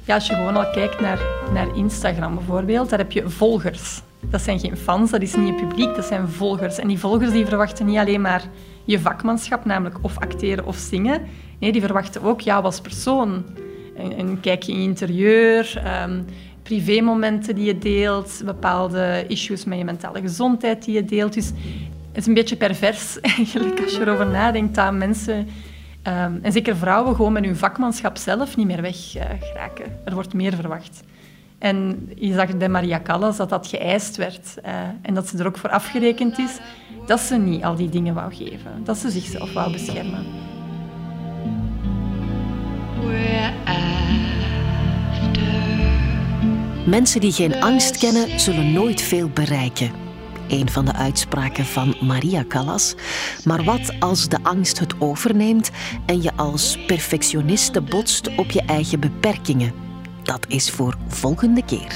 Ja, 0.04 0.14
als 0.14 0.28
je 0.28 0.36
gewoon 0.36 0.56
al 0.56 0.72
kijkt 0.72 1.02
naar, 1.02 1.20
naar 1.54 1.76
Instagram 1.76 2.36
bijvoorbeeld, 2.36 2.90
daar 2.90 3.00
heb 3.00 3.12
je 3.12 3.30
volgers. 3.30 4.02
Dat 4.20 4.42
zijn 4.42 4.60
geen 4.60 4.78
fans, 4.78 5.12
dat 5.12 5.22
is 5.22 5.36
niet 5.36 5.48
je 5.48 5.66
publiek, 5.68 5.96
dat 5.96 6.06
zijn 6.06 6.28
volgers. 6.28 6.80
En 6.80 6.88
die 6.88 7.00
volgers 7.00 7.32
die 7.32 7.46
verwachten 7.46 7.86
niet 7.86 7.98
alleen 7.98 8.22
maar 8.22 8.44
je 8.84 9.00
vakmanschap, 9.00 9.66
namelijk 9.66 9.98
of 10.02 10.18
acteren 10.18 10.66
of 10.66 10.76
zingen. 10.76 11.22
Nee, 11.60 11.72
die 11.72 11.82
verwachten 11.82 12.22
ook 12.22 12.42
jou 12.42 12.64
als 12.64 12.82
persoon. 12.82 13.44
Een, 13.98 14.20
een 14.20 14.40
kijkje 14.40 14.72
in 14.72 14.82
je 14.82 14.88
interieur, 14.88 15.84
um, 16.04 16.26
privémomenten 16.64 17.56
die 17.56 17.66
je 17.66 17.78
deelt, 17.78 18.42
bepaalde 18.46 19.26
issues 19.28 19.66
met 19.66 19.78
je 19.78 19.84
mentale 19.84 20.22
gezondheid 20.22 20.86
die 20.86 20.94
je 20.94 21.06
deelt. 21.06 21.34
Dus 21.34 21.48
het 22.08 22.18
is 22.18 22.26
een 22.26 22.34
beetje 22.34 22.56
pervers 22.56 23.20
eigenlijk 23.38 23.82
als 23.82 23.96
je 23.96 24.02
erover 24.02 24.28
nadenkt 24.28 24.76
dat 24.76 24.94
mensen, 24.94 25.38
um, 25.38 26.40
en 26.42 26.52
zeker 26.52 26.76
vrouwen, 26.76 27.16
gewoon 27.16 27.34
met 27.34 27.46
hun 27.46 27.56
vakmanschap 27.56 28.18
zelf 28.18 28.58
niet 28.58 28.68
meer 28.68 28.82
weg 28.82 29.12
geraken. 29.40 29.86
Er 30.06 30.14
wordt 30.14 30.34
meer 30.34 30.54
verwacht. 30.54 31.04
En 31.58 32.10
je 32.16 32.34
zag 32.34 32.58
bij 32.58 32.70
Maria 32.70 33.00
Callas 33.04 33.38
dat 33.38 33.50
dat 33.50 33.68
geëist 33.68 34.16
werd 34.16 34.56
uh, 34.66 34.72
en 35.02 35.14
dat 35.14 35.28
ze 35.28 35.38
er 35.38 35.48
ook 35.48 35.58
voor 35.58 35.70
afgerekend 35.70 36.40
is 36.40 36.58
dat 37.06 37.20
ze 37.20 37.36
niet 37.36 37.64
al 37.64 37.76
die 37.76 37.90
dingen 37.90 38.14
wou 38.14 38.34
geven, 38.34 38.72
dat 38.84 38.98
ze 38.98 39.10
zichzelf 39.10 39.54
wou 39.54 39.72
beschermen. 39.72 40.26
Mensen 46.86 47.22
die 47.22 47.32
geen 47.32 47.62
angst 47.62 47.98
kennen, 47.98 48.40
zullen 48.40 48.72
nooit 48.72 49.02
veel 49.02 49.30
bereiken. 49.30 49.92
Een 50.48 50.70
van 50.70 50.86
de 50.86 50.94
uitspraken 50.94 51.66
van 51.66 51.96
Maria 52.02 52.44
Callas. 52.48 52.96
Maar 53.44 53.64
wat 53.64 53.94
als 54.00 54.30
de 54.30 54.38
angst 54.44 54.80
het 54.80 54.94
overneemt 55.00 55.72
en 56.06 56.22
je 56.22 56.32
als 56.36 56.78
perfectioniste 56.88 57.82
botst 57.82 58.36
op 58.36 58.52
je 58.52 58.62
eigen 58.62 59.00
beperkingen? 59.00 59.74
Dat 60.24 60.46
is 60.48 60.70
voor 60.70 60.98
volgende 61.08 61.64
keer. 61.66 61.94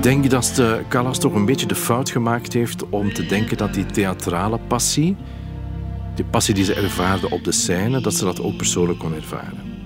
Denk 0.00 0.22
je 0.22 0.28
dat 0.28 0.52
de 0.54 0.82
Callas 0.88 1.18
toch 1.18 1.34
een 1.34 1.44
beetje 1.44 1.66
de 1.66 1.74
fout 1.74 2.10
gemaakt 2.10 2.52
heeft 2.52 2.88
om 2.88 3.12
te 3.12 3.26
denken 3.26 3.56
dat 3.56 3.74
die 3.74 3.86
theatrale 3.86 4.58
passie, 4.58 5.16
die 6.14 6.24
passie 6.24 6.54
die 6.54 6.64
ze 6.64 6.74
ervaarde 6.74 7.30
op 7.30 7.44
de 7.44 7.52
scène, 7.52 8.00
dat 8.00 8.14
ze 8.14 8.24
dat 8.24 8.40
ook 8.40 8.56
persoonlijk 8.56 8.98
kon 8.98 9.14
ervaren? 9.14 9.80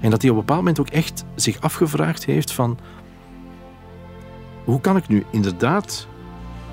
En 0.00 0.10
dat 0.10 0.22
hij 0.22 0.30
op 0.30 0.36
een 0.36 0.44
bepaald 0.44 0.60
moment 0.60 0.80
ook 0.80 0.88
echt 0.88 1.24
zich 1.34 1.60
afgevraagd 1.60 2.24
heeft 2.24 2.52
van 2.52 2.78
hoe 4.64 4.80
kan 4.80 4.96
ik 4.96 5.08
nu 5.08 5.24
inderdaad 5.30 6.06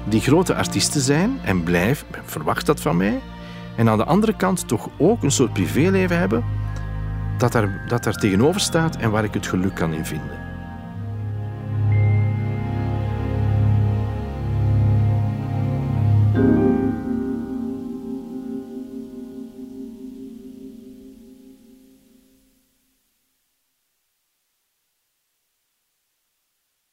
die 0.03 0.21
grote 0.21 0.55
artiesten 0.55 1.01
zijn 1.01 1.39
en 1.43 1.63
blijf, 1.63 2.05
verwacht 2.25 2.65
dat 2.65 2.81
van 2.81 2.97
mij, 2.97 3.21
En 3.75 3.89
aan 3.89 3.97
de 3.97 4.05
andere 4.05 4.35
kant 4.35 4.67
toch 4.67 4.89
ook 4.97 5.23
een 5.23 5.31
soort 5.31 5.53
privéleven 5.53 6.17
hebben 6.17 6.43
dat 7.37 7.51
daar, 7.51 7.85
dat 7.87 8.03
daar 8.03 8.13
tegenover 8.13 8.61
staat 8.61 8.95
en 8.95 9.11
waar 9.11 9.23
ik 9.23 9.33
het 9.33 9.47
geluk 9.47 9.75
kan 9.75 9.93
in 9.93 10.05
vinden. 10.05 10.44